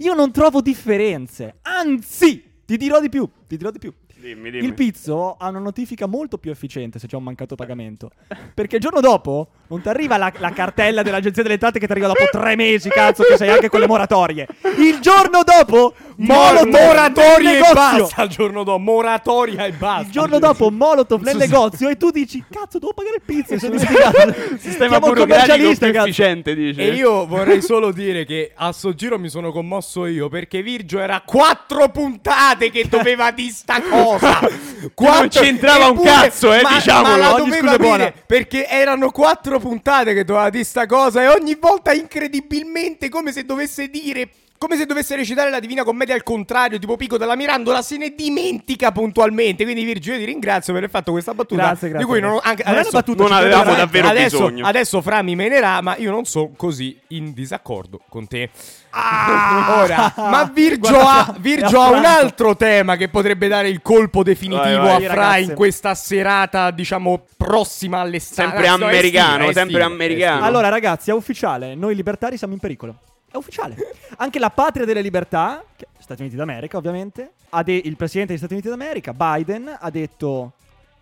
Io 0.00 0.14
non 0.14 0.32
trovo 0.32 0.60
differenze. 0.60 1.58
Anzi, 1.62 2.42
ti 2.66 2.76
dirò 2.76 3.00
di 3.00 3.08
più. 3.08 3.28
Ti 3.46 3.56
dirò 3.56 3.70
di 3.70 3.78
più. 3.78 3.92
Dimmi, 4.26 4.50
dimmi. 4.50 4.64
Il 4.64 4.74
pizzo 4.74 5.36
ha 5.38 5.48
una 5.48 5.60
notifica 5.60 6.06
molto 6.06 6.36
più 6.36 6.50
efficiente 6.50 6.98
se 6.98 7.06
c'è 7.06 7.14
un 7.14 7.22
mancato 7.22 7.54
pagamento. 7.54 8.10
Perché 8.54 8.76
il 8.76 8.82
giorno 8.82 8.98
dopo 8.98 9.50
non 9.68 9.80
ti 9.80 9.88
arriva 9.88 10.16
la, 10.16 10.32
la 10.38 10.50
cartella 10.50 11.02
dell'agenzia 11.02 11.42
delle 11.42 11.54
entrate 11.54 11.78
che 11.78 11.86
ti 11.86 11.92
arriva 11.92 12.08
dopo 12.08 12.24
tre 12.28 12.56
mesi, 12.56 12.88
cazzo, 12.88 13.22
che 13.22 13.36
sei 13.36 13.50
anche 13.50 13.68
con 13.68 13.78
le 13.78 13.86
moratorie. 13.86 14.48
Il 14.78 14.98
giorno 14.98 15.42
dopo, 15.44 15.94
Molotov 16.16 16.72
nel 16.72 16.86
moratoria 16.86 17.50
e 17.50 17.52
negozio. 17.52 17.74
basta 17.74 18.22
il 18.24 18.28
giorno 18.30 18.64
dopo. 18.64 18.78
Moratoria 18.78 19.66
e 19.66 19.72
basta. 19.72 20.06
Il 20.06 20.10
giorno 20.10 20.38
dopo 20.40 20.70
Molotov 20.72 21.22
nel 21.22 21.36
negozio 21.36 21.88
e 21.88 21.96
tu 21.96 22.10
dici 22.10 22.42
cazzo 22.50 22.80
devo 22.80 22.94
pagare 22.94 23.16
il 23.16 23.22
pizzo 23.24 23.56
sono 23.60 23.76
dimenticato 23.76 24.34
Sistema 24.58 24.98
burocratico 24.98 25.22
commercialista 25.22 25.88
più 25.88 26.00
efficiente, 26.00 26.54
dice. 26.56 26.82
E 26.82 26.94
io 26.94 27.26
vorrei 27.26 27.62
solo 27.62 27.92
dire 27.92 28.24
che 28.24 28.50
a 28.54 28.72
sto 28.72 28.92
giro 28.92 29.20
mi 29.20 29.28
sono 29.28 29.52
commosso 29.52 30.06
io 30.06 30.28
perché 30.28 30.62
Virgio 30.62 30.98
era 30.98 31.22
quattro 31.24 31.88
puntate 31.90 32.70
che 32.70 32.86
doveva 32.88 33.30
di 33.30 33.50
sta 33.50 33.80
cosa. 33.82 34.15
non 35.18 35.28
c'entrava 35.28 35.88
un 35.88 36.02
cazzo, 36.02 36.52
eh, 36.52 36.62
ma, 36.62 36.74
diciamolo. 36.74 37.08
Ma 37.08 37.16
la 37.16 37.34
Ogni 37.34 37.50
doveva 37.50 37.58
scusa 37.60 37.74
è 37.74 37.78
buona. 37.78 37.96
dire 37.96 38.14
perché 38.26 38.66
erano 38.68 39.10
quattro 39.10 39.58
puntate 39.58 40.14
che 40.14 40.24
doveva 40.24 40.50
di 40.50 40.64
sta 40.64 40.86
cosa 40.86 41.22
e 41.22 41.28
ogni 41.28 41.56
volta 41.60 41.92
incredibilmente 41.92 43.08
come 43.08 43.32
se 43.32 43.44
dovesse 43.44 43.88
dire 43.88 44.28
come 44.58 44.76
se 44.76 44.86
dovesse 44.86 45.16
recitare 45.16 45.50
la 45.50 45.60
Divina 45.60 45.84
Commedia 45.84 46.14
al 46.14 46.22
contrario, 46.22 46.78
tipo 46.78 46.96
Pico 46.96 47.16
della 47.18 47.36
Mirandola, 47.36 47.82
se 47.82 47.96
ne 47.96 48.14
dimentica 48.16 48.92
puntualmente. 48.92 49.64
Quindi, 49.64 49.84
Virgio, 49.84 50.12
io 50.12 50.18
ti 50.18 50.24
ringrazio 50.24 50.72
per 50.72 50.82
aver 50.82 50.94
fatto 50.94 51.12
questa 51.12 51.34
battuta. 51.34 51.62
Grazie, 51.62 51.88
grazie, 51.90 52.06
Di 52.06 52.10
cui 52.12 52.20
non, 52.20 52.38
anche, 52.42 52.62
Non 52.64 52.74
adesso 52.74 52.90
battuta, 52.90 53.22
non 53.22 53.32
avevamo 53.32 53.74
davvero 53.74 54.08
adesso, 54.08 54.38
bisogno. 54.38 54.66
Adesso 54.66 55.00
Fra 55.02 55.22
mi 55.22 55.34
menerà, 55.34 55.80
ma 55.80 55.96
io 55.96 56.10
non 56.10 56.24
sono 56.24 56.52
così 56.56 56.98
in 57.08 57.32
disaccordo 57.32 58.00
con 58.08 58.26
te. 58.26 58.50
Ora, 58.96 60.14
ma 60.16 60.50
Virgio 60.52 60.92
Guarda, 60.92 61.26
ha, 61.26 61.34
Virgio 61.38 61.80
ha 61.80 61.90
un 61.90 62.04
altro 62.04 62.56
tema 62.56 62.96
che 62.96 63.08
potrebbe 63.08 63.46
dare 63.46 63.68
il 63.68 63.82
colpo 63.82 64.22
definitivo 64.22 64.62
Vai, 64.62 64.76
vai. 64.78 65.04
a 65.04 65.10
Fra 65.10 65.20
ragazzi. 65.22 65.42
in 65.50 65.54
questa 65.54 65.94
serata, 65.94 66.70
diciamo, 66.70 67.26
prossima 67.36 68.00
all'estate. 68.00 68.48
Sempre 68.48 68.68
No, 68.68 68.78
è 68.78 68.88
americano, 68.88 69.28
estiva, 69.28 69.50
è 69.50 69.52
sempre 69.52 69.62
estiva, 69.80 69.84
americano. 69.84 70.30
estiva. 70.32 70.46
allora 70.46 70.68
ragazzi 70.68 71.10
è 71.10 71.12
ufficiale 71.12 71.74
noi 71.74 71.94
libertari 71.94 72.36
siamo 72.38 72.54
in 72.54 72.58
pericolo 72.60 72.94
è 73.30 73.36
ufficiale. 73.36 73.76
Anche 74.16 74.38
la 74.38 74.50
patria 74.50 74.84
delle 74.84 75.02
libertà 75.02 75.64
Stati 75.98 76.20
Uniti 76.20 76.36
d'America 76.36 76.76
ovviamente 76.76 77.32
de- 77.64 77.80
il 77.84 77.96
presidente 77.96 78.32
degli 78.32 78.38
Stati 78.38 78.52
Uniti 78.52 78.68
d'America 78.68 79.12
Biden 79.12 79.76
ha 79.78 79.90
detto 79.90 80.52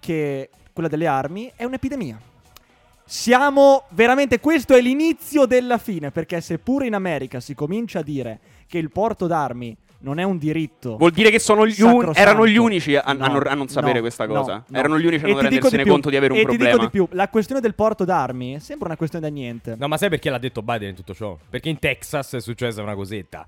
che 0.01 0.49
quella 0.73 0.89
delle 0.89 1.07
armi 1.07 1.53
è 1.55 1.65
un'epidemia. 1.65 2.19
Siamo 3.05 3.85
veramente 3.91 4.41
questo 4.41 4.75
è 4.75 4.81
l'inizio 4.81 5.45
della 5.45 5.77
fine 5.77 6.11
perché 6.11 6.41
seppure 6.41 6.87
in 6.87 6.95
America 6.95 7.39
si 7.39 7.55
comincia 7.55 7.99
a 7.99 8.03
dire 8.03 8.41
che 8.67 8.79
il 8.79 8.91
porto 8.91 9.27
d'armi 9.27 9.77
non 10.05 10.19
è 10.19 10.23
un 10.23 10.39
diritto 10.39 10.97
Vuol 10.97 11.11
dire 11.11 11.31
che 11.31 11.39
sono 11.39 11.67
gli 11.67 11.81
un- 11.81 12.13
erano 12.15 12.47
gli 12.47 12.57
unici 12.57 12.95
a, 12.95 13.03
a 13.03 13.13
No, 13.15 13.27
non, 13.27 13.47
a 13.47 13.55
non 13.55 13.69
sapere 13.69 13.95
no, 13.95 14.01
questa 14.01 14.27
cosa. 14.27 14.63
no. 14.67 14.79
Erano 14.79 14.99
gli 14.99 15.07
unici 15.07 15.25
a 15.25 15.29
E 15.29 15.33
non 15.33 15.41
ti 15.43 15.49
dico 15.49 15.69
rendersene 15.69 15.77
di 15.79 15.83
più, 15.83 15.93
conto 15.93 16.11
di 16.11 16.17
avere 16.17 16.33
un 16.35 16.39
e 16.39 16.43
problema. 16.43 16.65
ti 16.71 16.71
dico 16.79 16.85
di 16.85 16.91
più, 16.91 17.09
la 17.17 17.29
questione 17.29 17.61
del 17.61 17.75
porto 17.75 18.05
d'armi 18.05 18.61
sembra 18.61 18.87
una 18.89 18.97
questione 18.97 19.27
da 19.27 19.33
niente. 19.33 19.75
No, 19.79 19.89
ma 19.89 19.97
sai 19.97 20.11
perché 20.11 20.31
l'ha 20.31 20.39
detto 20.39 20.63
Biden 20.63 20.91
in 20.91 20.95
tutto 20.95 21.15
ciò? 21.15 21.37
Perché 21.49 21.69
in 21.71 21.79
Texas 21.79 22.35
è 22.35 22.41
successa 22.41 22.83
una 22.83 22.95
cosetta. 22.95 23.47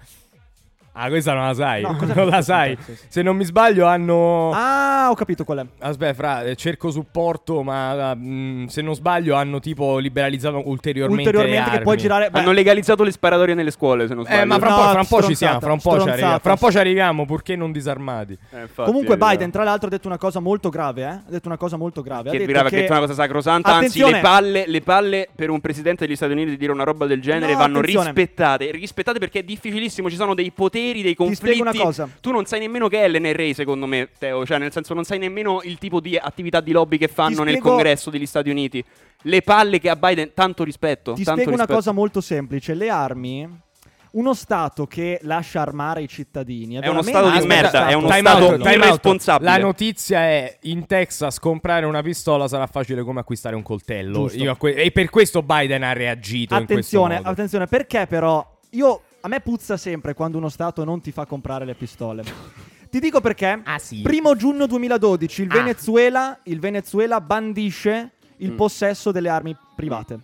Ah, 0.99 1.09
questa 1.09 1.35
non 1.35 1.47
la 1.47 1.55
sai. 1.55 1.83
No, 1.83 1.95
cosa 2.01 2.15
non 2.15 2.27
la 2.29 2.41
sai. 2.43 2.77
Sì, 2.81 2.95
sì. 2.97 3.05
Se 3.09 3.23
non 3.23 3.37
mi 3.37 3.45
sbaglio, 3.45 3.87
hanno. 3.87 4.51
Ah, 4.55 5.09
ho 5.11 5.15
capito 5.15 5.45
qual 5.45 5.59
è. 5.59 5.67
Aspetta, 5.81 6.15
fra, 6.15 6.43
eh, 6.43 6.57
cerco 6.57 6.91
supporto, 6.91 7.63
ma 7.63 8.15
mm, 8.15 8.67
se 8.67 8.81
non 8.81 8.95
sbaglio 8.95 9.35
hanno 9.35 9.61
tipo 9.61 9.99
liberalizzato 9.99 10.63
ulteriormente. 10.69 11.23
Ulteriormente 11.29 11.71
le 11.71 11.77
che 11.77 11.83
puoi 11.83 11.97
girare. 11.99 12.31
beh, 12.31 12.39
Hanno 12.39 12.53
legalizzato 12.53 13.03
le 13.03 13.11
sparatorie 13.11 13.55
nelle 13.55 13.71
scuole, 13.71 14.07
se 14.09 14.15
non 14.15 14.25
sbaglio. 14.25 14.41
Eh, 14.41 14.45
ma 14.47 14.59
fra, 14.59 14.69
No, 14.69 14.75
un 14.77 14.83
po', 14.83 14.91
fra 14.91 15.01
un 15.01 15.07
po' 15.07 15.23
ci 15.23 15.35
siamo, 15.35 15.61
fra 15.61 15.73
un 15.73 15.81
po' 15.81 16.01
ci 16.01 16.09
arriviamo. 16.09 16.39
Fra 16.39 16.53
un 16.53 16.59
po' 16.59 16.71
ci 16.71 16.79
arriviamo, 16.79 17.27
purché 17.27 17.57
non 17.57 17.73
disarmati. 17.73 18.39
Eh, 18.51 18.61
infatti, 18.63 18.91
Comunque 18.91 19.17
vero. 19.17 19.31
Biden, 19.31 19.51
tra 19.51 19.65
l'altro, 19.65 19.89
ha 19.89 19.91
detto 19.91 20.07
una 20.09 20.19
cosa 20.19 20.41
molto 20.41 20.71
grave, 20.71 21.03
eh? 21.03 21.07
Ha 21.07 21.23
detto 21.29 21.49
una 21.49 21.57
cosa 21.59 21.77
molto 21.77 22.01
grave. 22.03 22.31
Che 22.31 22.37
ha 22.37 22.39
detto 22.39 22.53
grave, 22.53 22.71
che... 22.71 22.77
che 22.77 22.87
è 22.87 22.91
una 22.91 23.01
cosa 23.01 23.15
sacrosanta. 23.15 23.69
Anzi, 23.75 23.85
Attenzione. 24.01 24.13
le 24.15 24.21
palle, 24.21 24.65
le 24.67 24.81
palle 24.81 25.29
per 25.35 25.51
un 25.51 25.61
presidente 25.61 26.07
degli 26.07 26.17
Stati 26.17 26.33
Uniti 26.33 26.51
di 26.51 26.57
dire 26.57 26.73
una 26.73 26.85
roba 26.85 27.05
del 27.07 27.21
genere 27.21 27.53
No, 27.53 27.59
vanno 27.59 27.79
attenzione. 27.81 28.07
rispettate. 28.07 28.71
Rispettate 28.71 29.19
perché 29.19 29.41
è 29.41 29.43
difficilissimo. 29.43 30.09
Ci 30.09 30.17
sono 30.17 30.35
dei 30.35 30.51
poteri, 30.51 30.86
dei 30.93 31.15
spiego 31.15 31.25
conflitti. 31.25 31.61
una 31.61 31.73
cosa. 31.73 32.09
Tu 32.21 32.31
non 32.31 32.45
sai 32.47 32.61
nemmeno 32.61 32.89
che 32.89 33.03
è 33.05 33.09
l'NRA, 33.09 33.53
secondo 33.55 33.87
me, 33.87 34.09
Teo. 34.19 34.45
Cioè, 34.45 34.59
nel 34.59 34.73
senso, 34.73 34.95
non 34.95 35.05
sai 35.05 35.19
nemmeno 35.19 35.61
il 35.63 35.79
tipo 35.79 36.01
di 36.01 36.17
attività 36.17 36.61
di 36.61 36.73
lobby 36.73 36.99
che 36.99 37.09
fanno 37.09 37.43
nel 37.43 37.59
congresso 37.59 38.11
degli 38.11 38.27
Stati 38.27 38.51
Uniti. 38.51 38.85
Le 39.23 39.43
palle 39.43 39.79
che 39.81 39.89
ha 39.91 39.97
Biden, 39.97 40.33
tanto 40.35 40.63
rispetto. 40.65 41.13
Ti 41.15 41.25
tanto 41.25 41.41
spiego 41.41 41.51
una 41.51 41.65
rispetto. 41.65 41.79
cosa 41.79 41.93
molto 41.93 42.21
semplice. 42.21 42.75
Le 42.75 42.89
armi. 42.89 43.65
Uno 44.13 44.33
Stato 44.33 44.87
che 44.87 45.19
lascia 45.23 45.61
armare 45.61 46.01
i 46.01 46.09
cittadini 46.09 46.77
è, 46.77 46.81
È 46.81 46.89
uno 46.89 47.03
stato 47.03 47.29
di 47.39 47.47
merda, 47.47 47.69
Stato- 47.69 47.91
è 47.91 47.93
uno 47.93 48.07
Time 48.07 48.21
stato 48.21 48.45
out, 48.47 48.67
irresponsabile. 48.67 49.51
La 49.51 49.59
notizia 49.59 50.21
è 50.21 50.59
in 50.63 50.87
Texas 50.87 51.39
comprare 51.39 51.85
una 51.85 52.01
pistola 52.01 52.49
sarà 52.49 52.67
facile 52.67 53.03
come 53.03 53.21
acquistare 53.21 53.57
un 53.57 53.63
coltello. 53.63 54.31
Que- 54.57 54.73
e 54.75 54.91
per 54.91 55.11
questo 55.11 55.43
Biden 55.43 55.83
ha 55.83 55.93
reagito 55.93 56.55
Attenzione, 56.55 57.21
attenzione, 57.23 57.67
perché 57.67 58.07
però 58.07 58.55
io 58.71 59.03
a 59.27 59.29
me 59.29 59.41
puzza 59.41 59.77
sempre 59.77 60.15
quando 60.15 60.39
uno 60.39 60.49
Stato 60.49 60.85
non 60.85 61.01
ti 61.01 61.11
fa 61.11 61.27
comprare 61.27 61.65
le 61.65 61.75
pistole. 61.75 62.23
Ti 62.89 63.01
dico 63.01 63.21
perché. 63.21 63.61
Ah, 63.65 63.79
sì? 63.81 64.01
Primo 64.01 64.37
giugno 64.37 64.67
2012 64.67 65.43
il 65.43 65.51
Ah. 65.51 65.55
Venezuela, 65.55 66.39
il 66.45 66.61
Venezuela 66.61 67.21
bandisce 67.21 68.13
il 68.37 68.53
Mm. 68.53 68.57
possesso 68.57 69.11
delle 69.11 69.29
armi 69.29 69.55
private. 69.75 70.21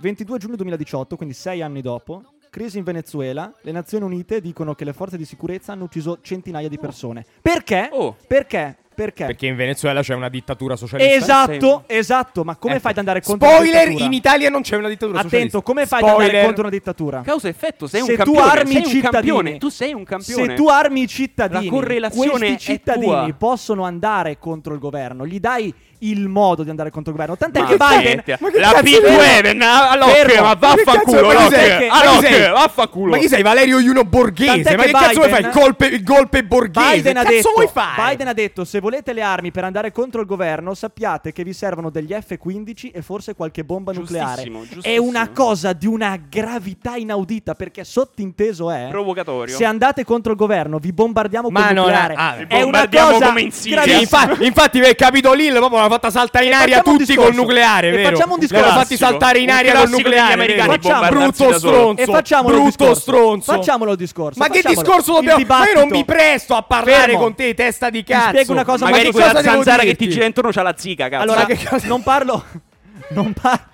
22 0.00 0.36
giugno 0.38 0.56
2018, 0.56 1.16
quindi 1.16 1.34
sei 1.34 1.62
anni 1.62 1.80
dopo, 1.80 2.22
crisi 2.50 2.76
in 2.76 2.84
Venezuela, 2.84 3.50
le 3.62 3.72
Nazioni 3.72 4.04
Unite 4.04 4.42
dicono 4.42 4.74
che 4.74 4.84
le 4.84 4.92
forze 4.92 5.16
di 5.16 5.24
sicurezza 5.24 5.72
hanno 5.72 5.84
ucciso 5.84 6.18
centinaia 6.20 6.68
di 6.68 6.78
persone. 6.78 7.24
Perché? 7.40 7.88
Oh. 7.90 8.14
Perché? 8.26 8.76
Perché? 9.00 9.24
Perché 9.24 9.46
in 9.46 9.56
Venezuela 9.56 10.02
c'è 10.02 10.14
una 10.14 10.28
dittatura 10.28 10.76
socialista. 10.76 11.14
Esatto, 11.14 11.84
esatto, 11.86 12.44
ma 12.44 12.56
come 12.56 12.74
Ecco. 12.74 12.82
fai 12.82 12.90
ad 12.92 12.98
andare 12.98 13.22
contro 13.22 13.46
una 13.48 13.56
Spoiler, 13.56 13.80
dittatura? 13.84 14.04
in 14.04 14.12
Italia 14.12 14.50
non 14.50 14.60
c'è 14.62 14.76
una 14.76 14.88
dittatura 14.88 15.18
Attento, 15.18 15.30
socialista. 15.36 15.60
come 15.62 15.86
fai 15.86 16.02
ad 16.02 16.08
andare 16.08 16.42
contro 16.44 16.60
una 16.62 16.70
dittatura? 16.70 17.20
Causa 17.22 17.48
effetto, 17.48 17.86
sei 17.86 18.02
Se 18.02 18.10
un 18.12 18.16
tu 18.18 18.24
campione. 18.34 18.50
armi 18.50 18.72
sei 18.72 18.84
cittadini- 18.84 19.10
campione. 19.10 19.58
Tu 19.58 19.68
sei 19.70 19.92
un 19.94 20.04
campione. 20.04 20.46
Se 20.48 20.54
tu 20.54 20.68
armi 20.68 21.00
i 21.02 21.06
cittadini, 21.08 21.64
La 21.64 21.70
correlazione 21.70 22.28
questi 22.28 22.54
è 22.54 22.58
cittadini 22.58 23.06
tua. 23.06 23.34
possono 23.38 23.84
andare 23.84 24.38
contro 24.38 24.74
il 24.74 24.80
governo, 24.80 25.26
gli 25.26 25.40
dai 25.40 25.72
il 26.02 26.28
modo 26.28 26.62
di 26.62 26.70
andare 26.70 26.90
contro 26.90 27.10
il 27.12 27.16
governo. 27.18 27.36
Tant'è 27.36 27.60
Ma 27.60 27.66
che 27.66 27.76
Biden 27.76 28.22
senti, 28.24 28.42
Ma 28.42 28.50
che 28.50 28.58
la 28.58 28.70
cazzo 28.70 28.82
Big 28.82 29.06
di- 29.06 29.14
Weven 29.16 29.60
all'occhio, 29.62 30.14
Fermo. 30.14 30.42
ma 30.46 30.54
vaffanculo, 30.54 31.28
all'occhio, 31.28 32.52
vaffanculo. 32.52 33.10
Ma 33.12 33.18
chi 33.18 33.28
sei 33.28 33.42
Valerio 33.42 33.78
Iuno 33.78 34.04
Borghese? 34.04 34.46
Tant'è 34.62 34.76
Ma 34.76 34.82
che 34.84 34.90
che 34.90 34.96
cazzo 34.96 35.12
vuoi 35.20 35.28
fare? 35.28 35.40
Il 35.42 35.46
Biden- 35.48 35.60
golpe, 35.62 35.86
il 35.86 36.02
golpe 36.02 36.44
borghese? 36.44 36.94
Biden 36.96 37.16
ha, 37.16 37.22
cazzo 37.22 37.34
detto, 37.34 37.50
vuoi 37.54 37.68
fare? 37.70 38.08
Biden 38.10 38.28
ha 38.28 38.32
detto: 38.32 38.64
se 38.64 38.80
volete 38.80 38.88
le 39.12 39.22
armi 39.22 39.50
per 39.50 39.64
andare 39.64 39.92
contro 39.92 40.20
il 40.20 40.26
governo, 40.26 40.74
sappiate 40.74 41.32
che 41.32 41.44
vi 41.44 41.52
servono 41.52 41.90
degli 41.90 42.12
F-15 42.12 42.90
e 42.92 43.02
forse 43.02 43.34
qualche 43.34 43.64
bomba 43.64 43.92
nucleare. 43.92 44.42
Giustissimo, 44.44 44.80
È 44.82 44.96
una 44.98 45.30
cosa 45.30 45.72
di 45.72 45.86
una 45.86 46.18
gravità 46.28 46.96
inaudita 46.96 47.54
perché 47.54 47.84
sottinteso 47.84 48.70
è. 48.70 48.88
Provocatorio. 48.90 49.54
Se 49.56 49.64
andate 49.64 50.04
contro 50.04 50.32
il 50.32 50.38
governo, 50.38 50.78
vi 50.78 50.92
bombardiamo 50.92 51.48
Ma 51.50 51.66
con 51.66 51.74
non 51.74 51.84
nucleare. 51.84 52.14
ah, 52.16 52.34
vi 52.36 52.44
è 52.48 52.62
una 52.62 52.88
cosa 52.88 53.26
come 53.26 53.40
in 53.42 53.52
Siria. 53.52 53.82
Sì, 53.82 54.00
infatti, 54.00 54.44
infatti 54.44 54.80
per 54.80 54.94
Capitol 54.94 55.38
Hill 55.40 55.56
proprio 55.56 55.80
l'ha 55.80 55.88
fatta 55.88 56.10
saltare 56.10 56.46
in 56.46 56.52
E 56.52 56.54
aria 56.54 56.76
facciamo 56.78 56.96
tutti 56.96 57.06
discorso. 57.08 57.30
col 57.30 57.40
nucleare, 57.40 57.88
E 57.88 57.90
vero? 57.92 58.10
facciamo 58.10 58.34
un 58.34 58.40
discorso. 58.40 58.64
hanno 58.64 58.78
fatti 58.80 58.96
saltare 58.96 59.38
in 59.38 59.50
aria 59.50 59.74
col 59.74 59.88
nucleare, 59.90 60.32
americani, 60.34 60.78
bombardarsi 60.78 61.42
brutto 61.44 61.58
stronzo. 61.58 62.02
E 62.02 62.04
facciamolo 62.06 62.54
il 62.56 62.60
brutto 62.62 62.76
discorso. 62.84 63.00
stronzo. 63.00 63.52
Facciamolo 63.52 63.90
il 63.92 63.96
discorso. 63.96 64.38
Ma 64.38 64.48
che 64.48 64.62
discorso 64.64 65.12
dobbiamo 65.12 65.44
Ma 65.46 65.66
io 65.66 65.74
non 65.74 65.88
mi 65.88 66.04
presto 66.04 66.54
a 66.54 66.62
parlare 66.62 67.10
Fermo. 67.12 67.18
con 67.18 67.34
te, 67.34 67.54
testa 67.54 67.90
di 67.90 68.02
cazzo. 68.02 68.28
spiego 68.28 68.52
una 68.52 68.64
cosa, 68.64 68.79
Ma 68.84 68.90
Magari 68.90 69.06
che 69.08 69.12
quella 69.12 69.32
cosa 69.32 69.42
zanzara 69.42 69.82
che 69.82 69.96
ti 69.96 70.08
gira 70.08 70.24
intorno 70.24 70.50
c'ha 70.50 70.62
la 70.62 70.74
zika, 70.76 71.08
cazzo. 71.08 71.22
Allora, 71.22 71.40
Ma 71.40 71.46
che 71.46 71.64
cosa- 71.68 71.86
non 71.86 72.02
parlo. 72.02 72.44
Non 73.10 73.32
parlo. 73.32 73.64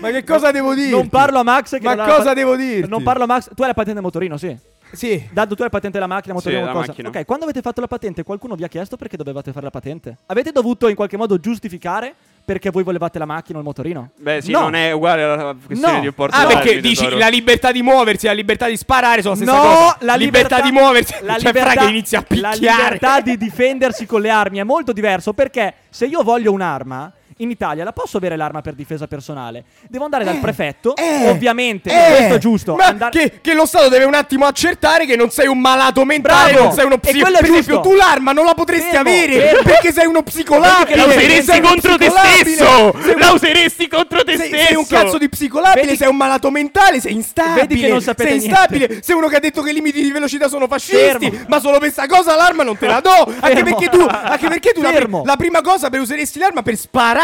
Ma 0.00 0.10
che 0.10 0.24
cosa 0.24 0.50
devo 0.50 0.74
dirti? 0.74 0.90
Non 0.90 1.08
parlo 1.08 1.40
a 1.40 1.42
Max. 1.42 1.72
Che 1.72 1.80
Ma 1.82 1.94
la 1.94 2.04
cosa 2.06 2.22
pa- 2.24 2.34
devo 2.34 2.56
dirti? 2.56 2.88
Non 2.88 3.02
parlo 3.02 3.24
a 3.24 3.26
Max. 3.26 3.48
Tu 3.54 3.60
hai 3.62 3.68
la 3.68 3.74
patente 3.74 4.00
motorino, 4.00 4.36
sì. 4.38 4.56
Sì. 4.92 5.28
Daddo, 5.32 5.54
tu 5.54 5.62
hai 5.62 5.68
la 5.68 5.74
patente 5.74 5.98
della 5.98 6.06
macchina, 6.12 6.34
motorino, 6.34 6.60
Sì, 6.60 6.66
la 6.66 6.72
qualcosa. 6.72 6.94
macchina. 6.98 7.18
Ok, 7.20 7.24
quando 7.26 7.44
avete 7.44 7.60
fatto 7.62 7.80
la 7.80 7.86
patente, 7.86 8.22
qualcuno 8.22 8.54
vi 8.54 8.64
ha 8.64 8.68
chiesto 8.68 8.96
perché 8.96 9.16
dovevate 9.16 9.52
fare 9.52 9.64
la 9.64 9.70
patente? 9.70 10.16
Avete 10.26 10.52
dovuto 10.52 10.88
in 10.88 10.94
qualche 10.94 11.16
modo 11.16 11.38
giustificare 11.38 12.14
perché 12.44 12.70
voi 12.70 12.82
volevate 12.82 13.18
la 13.18 13.24
macchina 13.24 13.58
o 13.58 13.60
il 13.60 13.66
motorino? 13.66 14.10
Beh, 14.18 14.42
sì, 14.42 14.50
No. 14.50 14.60
non 14.62 14.74
è 14.74 14.90
uguale 14.92 15.22
alla 15.22 15.54
questione 15.64 15.94
No. 15.94 16.00
di 16.00 16.06
importo 16.06 16.36
Ah, 16.36 16.46
perché 16.46 16.80
dici 16.80 17.08
la 17.16 17.28
libertà 17.28 17.70
di 17.72 17.82
muoversi 17.82 18.26
e 18.26 18.28
la 18.30 18.34
libertà 18.34 18.66
di 18.68 18.76
sparare 18.76 19.22
sono 19.22 19.34
la 19.34 19.40
stessa 19.40 19.56
no, 19.56 19.62
cosa? 19.62 19.96
la 20.00 20.14
libertà, 20.16 20.60
di 20.60 20.72
muoversi. 20.72 21.14
la 21.22 21.38
cioè, 21.38 21.52
fra 21.52 21.72
che 21.74 21.88
inizia 21.88 22.18
a 22.18 22.24
la 22.28 22.50
picchiare. 22.50 22.82
libertà 22.82 23.20
di 23.20 23.36
difendersi 23.38 24.06
con 24.06 24.20
le 24.20 24.30
armi 24.30 24.58
è 24.58 24.64
molto 24.64 24.92
diverso 24.92 25.32
perché 25.32 25.74
se 25.88 26.06
io 26.06 26.22
voglio 26.24 26.50
un'arma 26.52 27.12
in 27.42 27.50
Italia 27.50 27.84
la 27.84 27.92
posso 27.92 28.16
avere 28.16 28.36
l'arma 28.36 28.60
per 28.60 28.74
difesa 28.74 29.06
personale. 29.06 29.64
Devo 29.88 30.04
andare 30.04 30.24
dal 30.24 30.38
prefetto, 30.38 30.94
Eh, 30.96 31.28
ovviamente, 31.28 31.90
eh, 31.90 32.14
questo 32.16 32.34
è 32.34 32.38
giusto. 32.38 32.74
Ma 32.76 32.86
andare- 32.86 33.10
che, 33.18 33.38
che 33.40 33.54
lo 33.54 33.66
Stato 33.66 33.88
deve 33.88 34.04
un 34.04 34.14
attimo 34.14 34.46
accertare 34.46 35.06
che 35.06 35.16
non 35.16 35.30
sei 35.30 35.46
un 35.48 35.58
malato 35.58 36.04
mentale, 36.04 36.52
Bravo. 36.52 36.66
non 36.66 36.74
sei 36.74 36.84
uno 36.86 36.94
è 36.94 36.98
Per 36.98 37.44
esempio, 37.44 37.80
tu 37.80 37.94
l'arma 37.94 38.32
non 38.32 38.44
la 38.44 38.54
potresti 38.54 38.90
Fermo, 38.90 39.08
avere 39.10 39.32
fermo. 39.40 39.62
perché 39.62 39.92
sei 39.92 40.06
uno 40.06 40.22
psicolabile. 40.22 40.96
La 40.96 41.04
useresti 41.04 41.60
contro 41.60 41.96
te 41.98 42.10
stesso! 42.10 42.94
Sei 43.02 43.18
La 43.18 43.32
useresti 43.32 43.88
contro 43.88 44.24
te 44.24 44.36
sei, 44.36 44.46
stesso! 44.48 44.64
sei 44.66 44.74
un 44.76 44.86
cazzo 44.86 45.18
di 45.18 45.28
psicolabile, 45.28 45.82
Vedi- 45.84 45.96
sei 45.96 46.08
un 46.08 46.16
malato 46.16 46.50
mentale, 46.50 47.00
sei 47.00 47.12
instabile. 47.14 47.66
Vedi 47.66 47.80
che 47.80 47.88
non 47.88 48.00
sapete 48.00 48.30
sei 48.30 48.38
niente. 48.38 48.54
instabile, 48.60 49.02
sei 49.02 49.16
uno 49.16 49.26
che 49.28 49.36
ha 49.36 49.40
detto 49.40 49.62
che 49.62 49.70
i 49.70 49.74
limiti 49.74 50.02
di 50.02 50.10
velocità 50.12 50.48
sono 50.48 50.66
fascisti, 50.66 51.30
Fermo. 51.30 51.44
ma 51.48 51.60
solo 51.60 51.78
per 51.78 51.90
sta 51.90 52.06
cosa 52.06 52.34
l'arma 52.36 52.62
non 52.62 52.76
te 52.76 52.86
la 52.86 53.00
do. 53.00 53.32
Anche 53.40 53.62
perché 53.62 53.88
tu, 53.88 54.00
anche 54.08 54.48
perché 54.48 54.72
tu 54.72 54.82
la, 54.82 54.92
la 55.24 55.36
prima 55.36 55.60
cosa 55.60 55.90
per 55.90 56.00
useresti 56.00 56.38
l'arma 56.38 56.62
per 56.62 56.76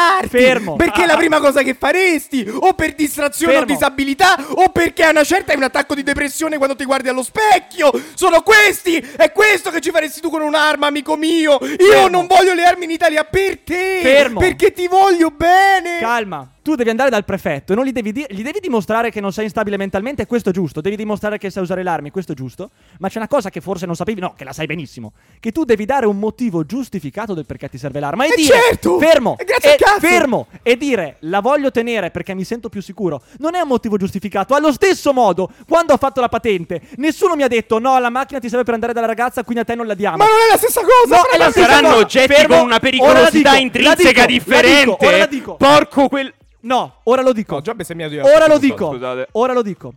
spararti. 0.09 0.29
Fermo. 0.29 0.77
Perché 0.77 1.03
è 1.05 1.07
la 1.07 1.17
prima 1.17 1.39
cosa 1.39 1.63
che 1.63 1.75
faresti, 1.75 2.49
o 2.49 2.73
per 2.75 2.95
distrazione 2.95 3.53
Fermo. 3.53 3.71
o 3.71 3.75
disabilità, 3.75 4.37
o 4.55 4.69
perché 4.71 5.05
a 5.05 5.11
una 5.11 5.25
certa 5.25 5.53
hai 5.53 5.59
un 5.59 5.65
attacco 5.65 5.95
di 5.95 6.03
depressione 6.03 6.57
quando 6.57 6.77
ti 6.77 6.85
guardi 6.85 7.09
allo 7.09 7.23
specchio. 7.23 7.91
Sono 8.15 8.43
questi, 8.43 8.97
è 9.17 9.33
questo 9.33 9.71
che 9.71 9.81
ci 9.81 9.91
faresti 9.91 10.21
tu 10.21 10.31
con 10.31 10.43
un'arma, 10.43 10.87
amico 10.87 11.17
mio. 11.17 11.59
Io 11.63 11.77
Fermo. 11.91 12.09
non 12.09 12.27
voglio 12.27 12.55
le 12.55 12.65
armi 12.65 12.85
in 12.85 12.91
Italia 12.91 13.25
per 13.25 13.59
te, 13.59 14.01
Fermo. 14.03 14.41
perché 14.41 14.73
ti 14.73 14.87
voglio 14.89 15.31
bene. 15.31 15.99
Calma. 16.01 16.47
Tu 16.69 16.75
devi 16.75 16.91
andare 16.91 17.09
dal 17.09 17.25
prefetto 17.25 17.73
e 17.73 17.77
non 17.77 17.87
gli 17.87 17.93
devi, 17.93 18.13
di- 18.13 18.27
gli 18.29 18.43
devi 18.43 18.61
dimostrare 18.61 19.11
che 19.11 19.23
non 19.23 19.33
sei 19.33 19.45
instabile 19.45 19.79
mentalmente, 19.79 20.21
e 20.21 20.27
questo 20.27 20.51
è 20.51 20.53
giusto. 20.53 20.83
Devi 20.83 20.97
dimostrare 20.97 21.39
che 21.39 21.49
sai 21.49 21.63
usare 21.63 21.83
le 21.83 21.89
armi, 21.89 22.11
questo 22.11 22.33
è 22.33 22.35
giusto. 22.35 22.69
Ma 22.99 23.09
c'è 23.09 23.17
una 23.17 23.27
cosa 23.27 23.49
che 23.49 23.63
forse 23.63 23.87
non 23.87 23.97
sapevi, 23.97 24.21
no, 24.21 24.35
che 24.37 24.45
la 24.45 24.53
sai 24.53 24.67
benissimo. 24.67 25.15
Che 25.41 25.51
tu 25.51 25.65
devi 25.65 25.87
dare 25.87 26.05
un 26.05 26.19
motivo 26.19 26.67
giustificato 26.67 27.33
del 27.33 27.47
perché 27.47 27.71
ti 27.71 27.79
serve 27.79 28.01
l'arma. 28.01 28.25
E, 28.27 28.33
Eh, 28.33 28.37
dire, 28.37 28.55
certo! 28.55 28.99
fermo, 28.99 29.37
E 29.39 29.45
grazie 29.45 29.71
e, 29.71 29.73
al 29.73 29.79
cazzo! 29.79 30.01
fermo, 30.01 30.47
e 30.63 30.77
dire, 30.77 31.17
la 31.21 31.41
voglio 31.41 31.71
tenere 31.71 32.11
perché 32.11 32.35
mi 32.35 32.45
sento 32.45 32.69
più 32.69 32.83
sicuro. 32.83 33.23
Non 33.39 33.55
è 33.55 33.61
un 33.61 33.69
motivo 33.69 33.97
giustificato. 33.97 34.53
Allo 34.55 34.71
stesso 34.71 35.15
modo, 35.15 35.51
quando 35.67 35.95
ho 35.95 35.97
fatto 35.97 36.21
la 36.21 36.29
patente, 36.29 36.83
nessuno 36.97 37.35
mi 37.35 37.45
ha 37.45 37.49
detto, 37.49 37.79
no, 37.79 37.99
la 37.99 38.11
macchina 38.11 38.41
ti 38.41 38.49
serve 38.51 38.65
per 38.65 38.75
andare 38.75 38.93
dalla 38.93 39.07
ragazza, 39.07 39.43
quindi 39.43 39.63
a 39.63 39.65
te 39.65 39.75
non 39.75 39.87
la 39.87 39.95
diamo. 39.95 40.19
Ma 40.19 40.25
non 40.27 40.35
è 40.47 40.51
la 40.53 40.59
stessa 40.59 40.83
cosa. 40.83 41.17
No, 41.17 41.23
è 41.33 41.39
la 41.39 41.51
stessa 41.51 41.67
Saranno 41.67 41.89
cosa. 41.93 42.01
oggetti 42.03 42.35
Fermo. 42.35 42.57
con 42.57 42.65
una 42.65 42.73
la 42.75 42.79
pericolosità 42.81 43.31
dico, 43.31 43.49
la 43.53 43.57
intrinseca 43.57 44.03
dico, 44.11 44.19
la 44.21 44.27
differente. 44.27 44.85
dico, 44.85 45.07
ora 45.07 45.17
la 45.17 45.27
dico. 45.27 45.55
Porco 45.57 46.09
quel... 46.09 46.35
No, 46.61 47.01
ora 47.05 47.23
lo 47.23 47.33
dico. 47.33 47.55
No, 47.57 47.61
già 47.61 47.75
bestemmiato 47.75 48.15
io. 48.15 48.25
Ora 48.25 48.47
lo 48.47 48.59
dico. 48.59 48.91
scusate. 48.93 49.29
Ora 49.33 49.53
lo 49.53 49.63
dico. 49.63 49.93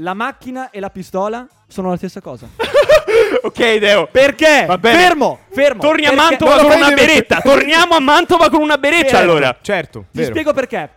La 0.00 0.12
macchina 0.14 0.70
e 0.70 0.80
la 0.80 0.90
pistola 0.90 1.46
sono 1.66 1.88
la 1.90 1.96
stessa 1.96 2.20
cosa. 2.20 2.46
ok, 3.42 3.76
Deo. 3.78 4.08
Perché? 4.10 4.66
Fermo, 4.80 5.38
fermo. 5.50 5.80
Torni 5.80 6.04
a 6.06 6.10
Perché- 6.10 6.22
Mantova 6.24 6.56
No, 6.62 6.68
con 6.68 6.76
una 6.76 6.90
beretta. 6.90 7.40
Torniamo 7.40 7.94
a 7.94 8.00
Mantova 8.00 8.50
con 8.50 8.60
una 8.60 8.76
beretta 8.78 9.16
Fermo. 9.16 9.30
allora. 9.32 9.56
Certo, 9.60 10.00
Ti 10.10 10.18
vero. 10.18 10.30
spiego 10.30 10.52
perché. 10.52 10.90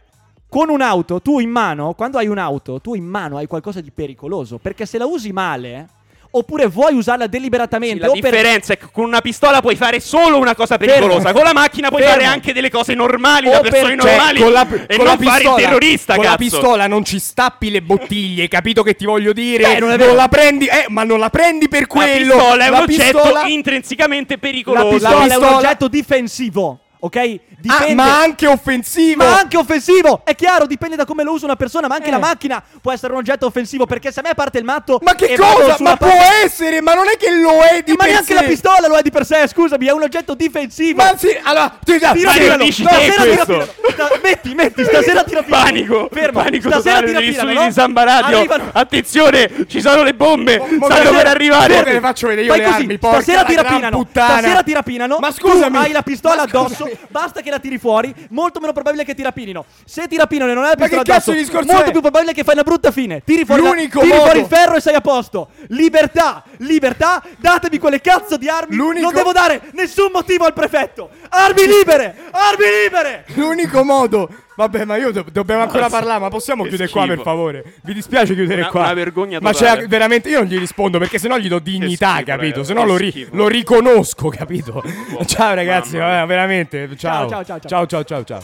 Con 0.49 0.69
un'auto, 0.69 1.21
tu 1.21 1.39
in 1.39 1.49
mano, 1.49 1.93
quando 1.93 2.17
hai 2.17 2.27
un'auto, 2.27 2.81
tu 2.81 2.95
in 2.95 3.05
mano 3.05 3.37
hai 3.37 3.45
qualcosa 3.45 3.81
di 3.81 3.91
pericoloso. 3.91 4.57
Perché 4.57 4.85
se 4.87 4.97
la 4.97 5.05
usi 5.05 5.31
male, 5.31 5.87
oppure 6.31 6.67
vuoi 6.67 6.93
usarla 6.93 7.25
deliberatamente, 7.27 7.95
Sì, 7.95 8.01
la 8.01 8.09
o 8.09 8.11
per- 8.19 8.21
differenza 8.31 8.73
è 8.73 8.77
che 8.77 8.85
con 8.91 9.05
una 9.05 9.19
pistola 9.21 9.61
puoi 9.61 9.75
fare 9.75 9.99
solo 9.99 10.37
una 10.37 10.53
cosa 10.55 10.77
pericolosa. 10.77 11.21
Fermo. 11.21 11.33
Con 11.39 11.43
la 11.43 11.53
macchina 11.53 11.89
puoi 11.89 12.01
Fermo. 12.03 12.17
fare 12.17 12.25
anche 12.27 12.53
delle 12.53 12.69
cose 12.69 12.93
normali 12.93 13.47
O 13.47 13.51
da 13.51 13.59
per- 13.61 13.71
persone 13.71 13.97
cioè, 13.99 14.15
normali. 14.15 14.39
con 14.41 14.51
la, 14.51 14.61
e 14.61 14.67
con 14.67 14.77
non 14.97 15.05
la 15.05 15.11
fare 15.11 15.23
il 15.23 15.27
pistola, 15.27 15.55
terrorista, 15.55 16.13
con 16.15 16.23
cazzo. 16.23 16.31
la 16.35 16.37
pistola 16.37 16.87
non 16.87 17.03
ci 17.03 17.19
stappi 17.19 17.71
le 17.71 17.81
bottiglie, 17.81 18.47
capito 18.47 18.83
che 18.83 18.95
ti 18.95 19.05
voglio 19.05 19.33
dire? 19.33 19.63
Beh, 19.63 19.79
non 19.79 19.95
vero. 19.97 20.13
la 20.13 20.27
prendi, 20.27 20.65
eh, 20.67 20.85
ma 20.89 21.03
non 21.03 21.19
la 21.19 21.29
prendi 21.29 21.67
per 21.67 21.81
La 21.81 21.87
quello. 21.87 22.33
pistola 22.35 22.63
è 22.63 22.67
un 22.67 22.73
La 22.73 22.81
oggetto 22.81 23.19
pistola- 23.21 23.47
intrinsecamente 23.47 24.33
la 24.35 24.39
pericoloso. 24.39 24.87
pistola, 24.89 25.15
è 25.15 25.17
un 25.23 25.27
pistola- 25.29 25.55
oggetto 25.57 25.87
difensivo. 25.87 26.79
Ok? 26.99 27.15
Ah, 27.15 27.37
Dipende. 27.61 27.93
ma 27.95 28.21
anche 28.21 28.47
offensivo. 28.47 29.23
Ma 29.23 29.39
anche 29.39 29.57
offensivo, 29.57 30.21
è 30.23 30.33
chiaro, 30.35 30.65
dipende 30.65 30.95
da 30.95 31.03
come 31.05 31.23
lo 31.23 31.33
usa 31.33 31.45
una 31.45 31.55
persona, 31.57 31.87
ma 31.87 31.95
anche 31.95 32.07
Eh. 32.07 32.11
la 32.11 32.17
macchina 32.19 32.63
può 32.81 32.91
essere 32.93 33.11
un 33.13 33.19
oggetto 33.19 33.45
offensivo, 33.45 33.85
perché 33.85 34.11
se 34.11 34.21
a 34.21 34.23
me 34.23 34.33
parte 34.33 34.57
il 34.59 34.63
matto 34.63 34.99
Ma 35.03 35.13
che 35.15 35.35
cosa? 35.35 35.75
Ma 35.79 35.97
può 35.97 36.07
parte- 36.07 36.43
essere, 36.45 36.81
ma 36.81 36.93
non 36.93 37.07
è 37.09 37.17
che 37.17 37.31
lo 37.31 37.61
è 37.61 37.81
di 37.83 37.91
Ma 37.91 37.97
per 38.03 38.07
neanche 38.11 38.33
sé. 38.33 38.33
la 38.33 38.43
pistola 38.43 38.87
lo 38.87 38.95
è 38.95 39.01
di 39.01 39.11
per 39.11 39.25
sé, 39.25 39.47
scusami, 39.47 39.87
è 39.87 39.91
un 39.91 40.03
oggetto 40.03 40.35
difensivo. 40.35 41.03
Ma 41.03 41.17
sì, 41.17 41.37
allora, 41.43 41.69
tu 41.83 41.91
Tira 41.97 42.13
Ma 42.13 42.31
pirano. 42.31 42.57
lo 42.57 42.63
dici 42.63 42.83
Stasera 42.83 43.23
tira. 43.23 43.43
Sta- 43.43 44.19
metti, 44.23 44.53
metti, 44.53 44.83
stasera 44.85 45.23
tira 45.23 45.43
pirano. 45.43 45.63
Panico, 45.63 46.09
Fermo. 46.11 46.41
panico 46.41 46.69
stasera 46.69 46.99
tira 47.01 47.19
studi 47.33 47.53
no? 47.53 47.65
di 47.65 47.71
Samba 47.73 48.03
Radio. 48.03 48.37
Arrivano. 48.37 48.69
Attenzione, 48.71 49.51
ci 49.67 49.81
sono 49.81 50.03
le 50.03 50.13
bombe. 50.13 50.57
mo 50.59 50.85
Stanno 50.85 51.11
per 51.11 51.27
arrivare. 51.27 51.75
Io 51.75 51.83
te 51.83 51.91
le 51.93 51.99
faccio 51.99 52.27
vedere 52.27 52.45
io 52.47 52.53
Fai 52.53 52.61
le 52.61 52.67
così, 52.67 52.81
armi, 52.81 52.97
porca 52.97 53.15
stasera 53.21 53.41
la 53.41 53.47
tira 53.47 53.61
gran 53.63 53.75
pinano. 53.75 53.97
puttana. 53.97 54.37
Stasera 54.39 54.63
tira 54.63 54.81
pinano. 54.83 55.17
Ma 55.19 55.31
scusami. 55.31 55.77
Hai 55.77 55.91
la 55.91 56.01
pistola 56.01 56.35
Ma 56.35 56.41
addosso. 56.43 56.88
Basta 57.09 57.41
che 57.41 57.49
la 57.49 57.59
tiri 57.59 57.77
fuori. 57.77 58.13
Molto 58.29 58.59
meno 58.59 58.71
probabile 58.73 59.03
che 59.03 59.13
ti 59.15 59.23
rapinino. 59.23 59.65
Se 59.85 60.07
ti 60.07 60.17
rapinano 60.17 60.51
e 60.51 60.53
non 60.53 60.63
hai 60.63 60.69
la 60.71 60.75
pistola 60.75 61.01
addosso, 61.15 61.31
molto 61.73 61.91
più 61.91 62.01
probabile 62.01 62.33
che 62.33 62.43
fai 62.43 62.53
una 62.53 62.63
brutta 62.63 62.91
fine. 62.91 63.21
Tiri 63.23 63.45
fuori, 63.45 63.61
la- 63.61 63.69
tiri 64.01 64.15
fuori 64.23 64.39
il 64.39 64.45
ferro 64.47 64.75
e 64.75 64.81
sei 64.81 64.95
a 64.95 65.01
posto. 65.01 65.49
Libertà, 65.67 66.43
libertà. 66.57 67.23
Datemi 67.37 67.77
quelle 67.77 68.01
cazzo 68.01 68.37
di 68.37 68.47
armi. 68.49 68.75
L'unico- 68.75 69.05
Non 69.05 69.13
devo 69.13 69.31
dare 69.31 69.61
nessun 69.73 70.09
motivo 70.11 70.45
al 70.45 70.53
prefetto. 70.53 71.09
Armi 71.29 71.65
libere, 71.67 72.15
armi 72.31 72.65
libere. 72.83 73.25
L'unico 73.35 73.83
modo. 73.83 74.29
Vabbè, 74.59 74.83
ma 74.83 74.97
io 74.97 75.11
do- 75.11 75.23
dobbiamo 75.31 75.61
ancora 75.61 75.83
No, 75.83 75.89
parlare. 75.89 76.19
Ma 76.19 76.27
possiamo 76.27 76.63
chiudere 76.63 76.89
qua 76.89 77.03
schifo. 77.03 77.15
per 77.15 77.23
favore? 77.23 77.63
Vi 77.81 77.93
dispiace 77.93 78.33
chiudere 78.35 78.59
Una- 78.59 78.69
qua? 78.69 78.81
una 78.81 78.93
vergogna 78.93 79.39
Ma 79.39 79.53
c'è 79.53 79.87
veramente. 79.87 80.27
Io 80.27 80.39
non 80.39 80.47
gli 80.49 80.59
rispondo 80.59 80.99
perché 80.99 81.17
sennò 81.17 81.37
gli 81.37 81.47
do 81.47 81.59
dignità, 81.59 82.15
schifo, 82.15 82.25
capito? 82.25 82.63
Sennò 82.65 82.83
lo, 82.83 82.97
ri- 82.97 83.25
lo 83.31 83.47
riconosco, 83.47 84.27
capito? 84.27 84.83
ciao 85.25 85.53
ragazzi, 85.53 85.95
vabbè, 85.95 86.27
veramente. 86.27 86.89
Ciao. 86.97 87.29
ciao, 87.29 87.45
ciao, 87.45 87.59
ciao. 87.61 87.69
ciao, 87.69 87.85
ciao, 87.85 88.03
ciao. 88.03 88.23
ciao. 88.25 88.43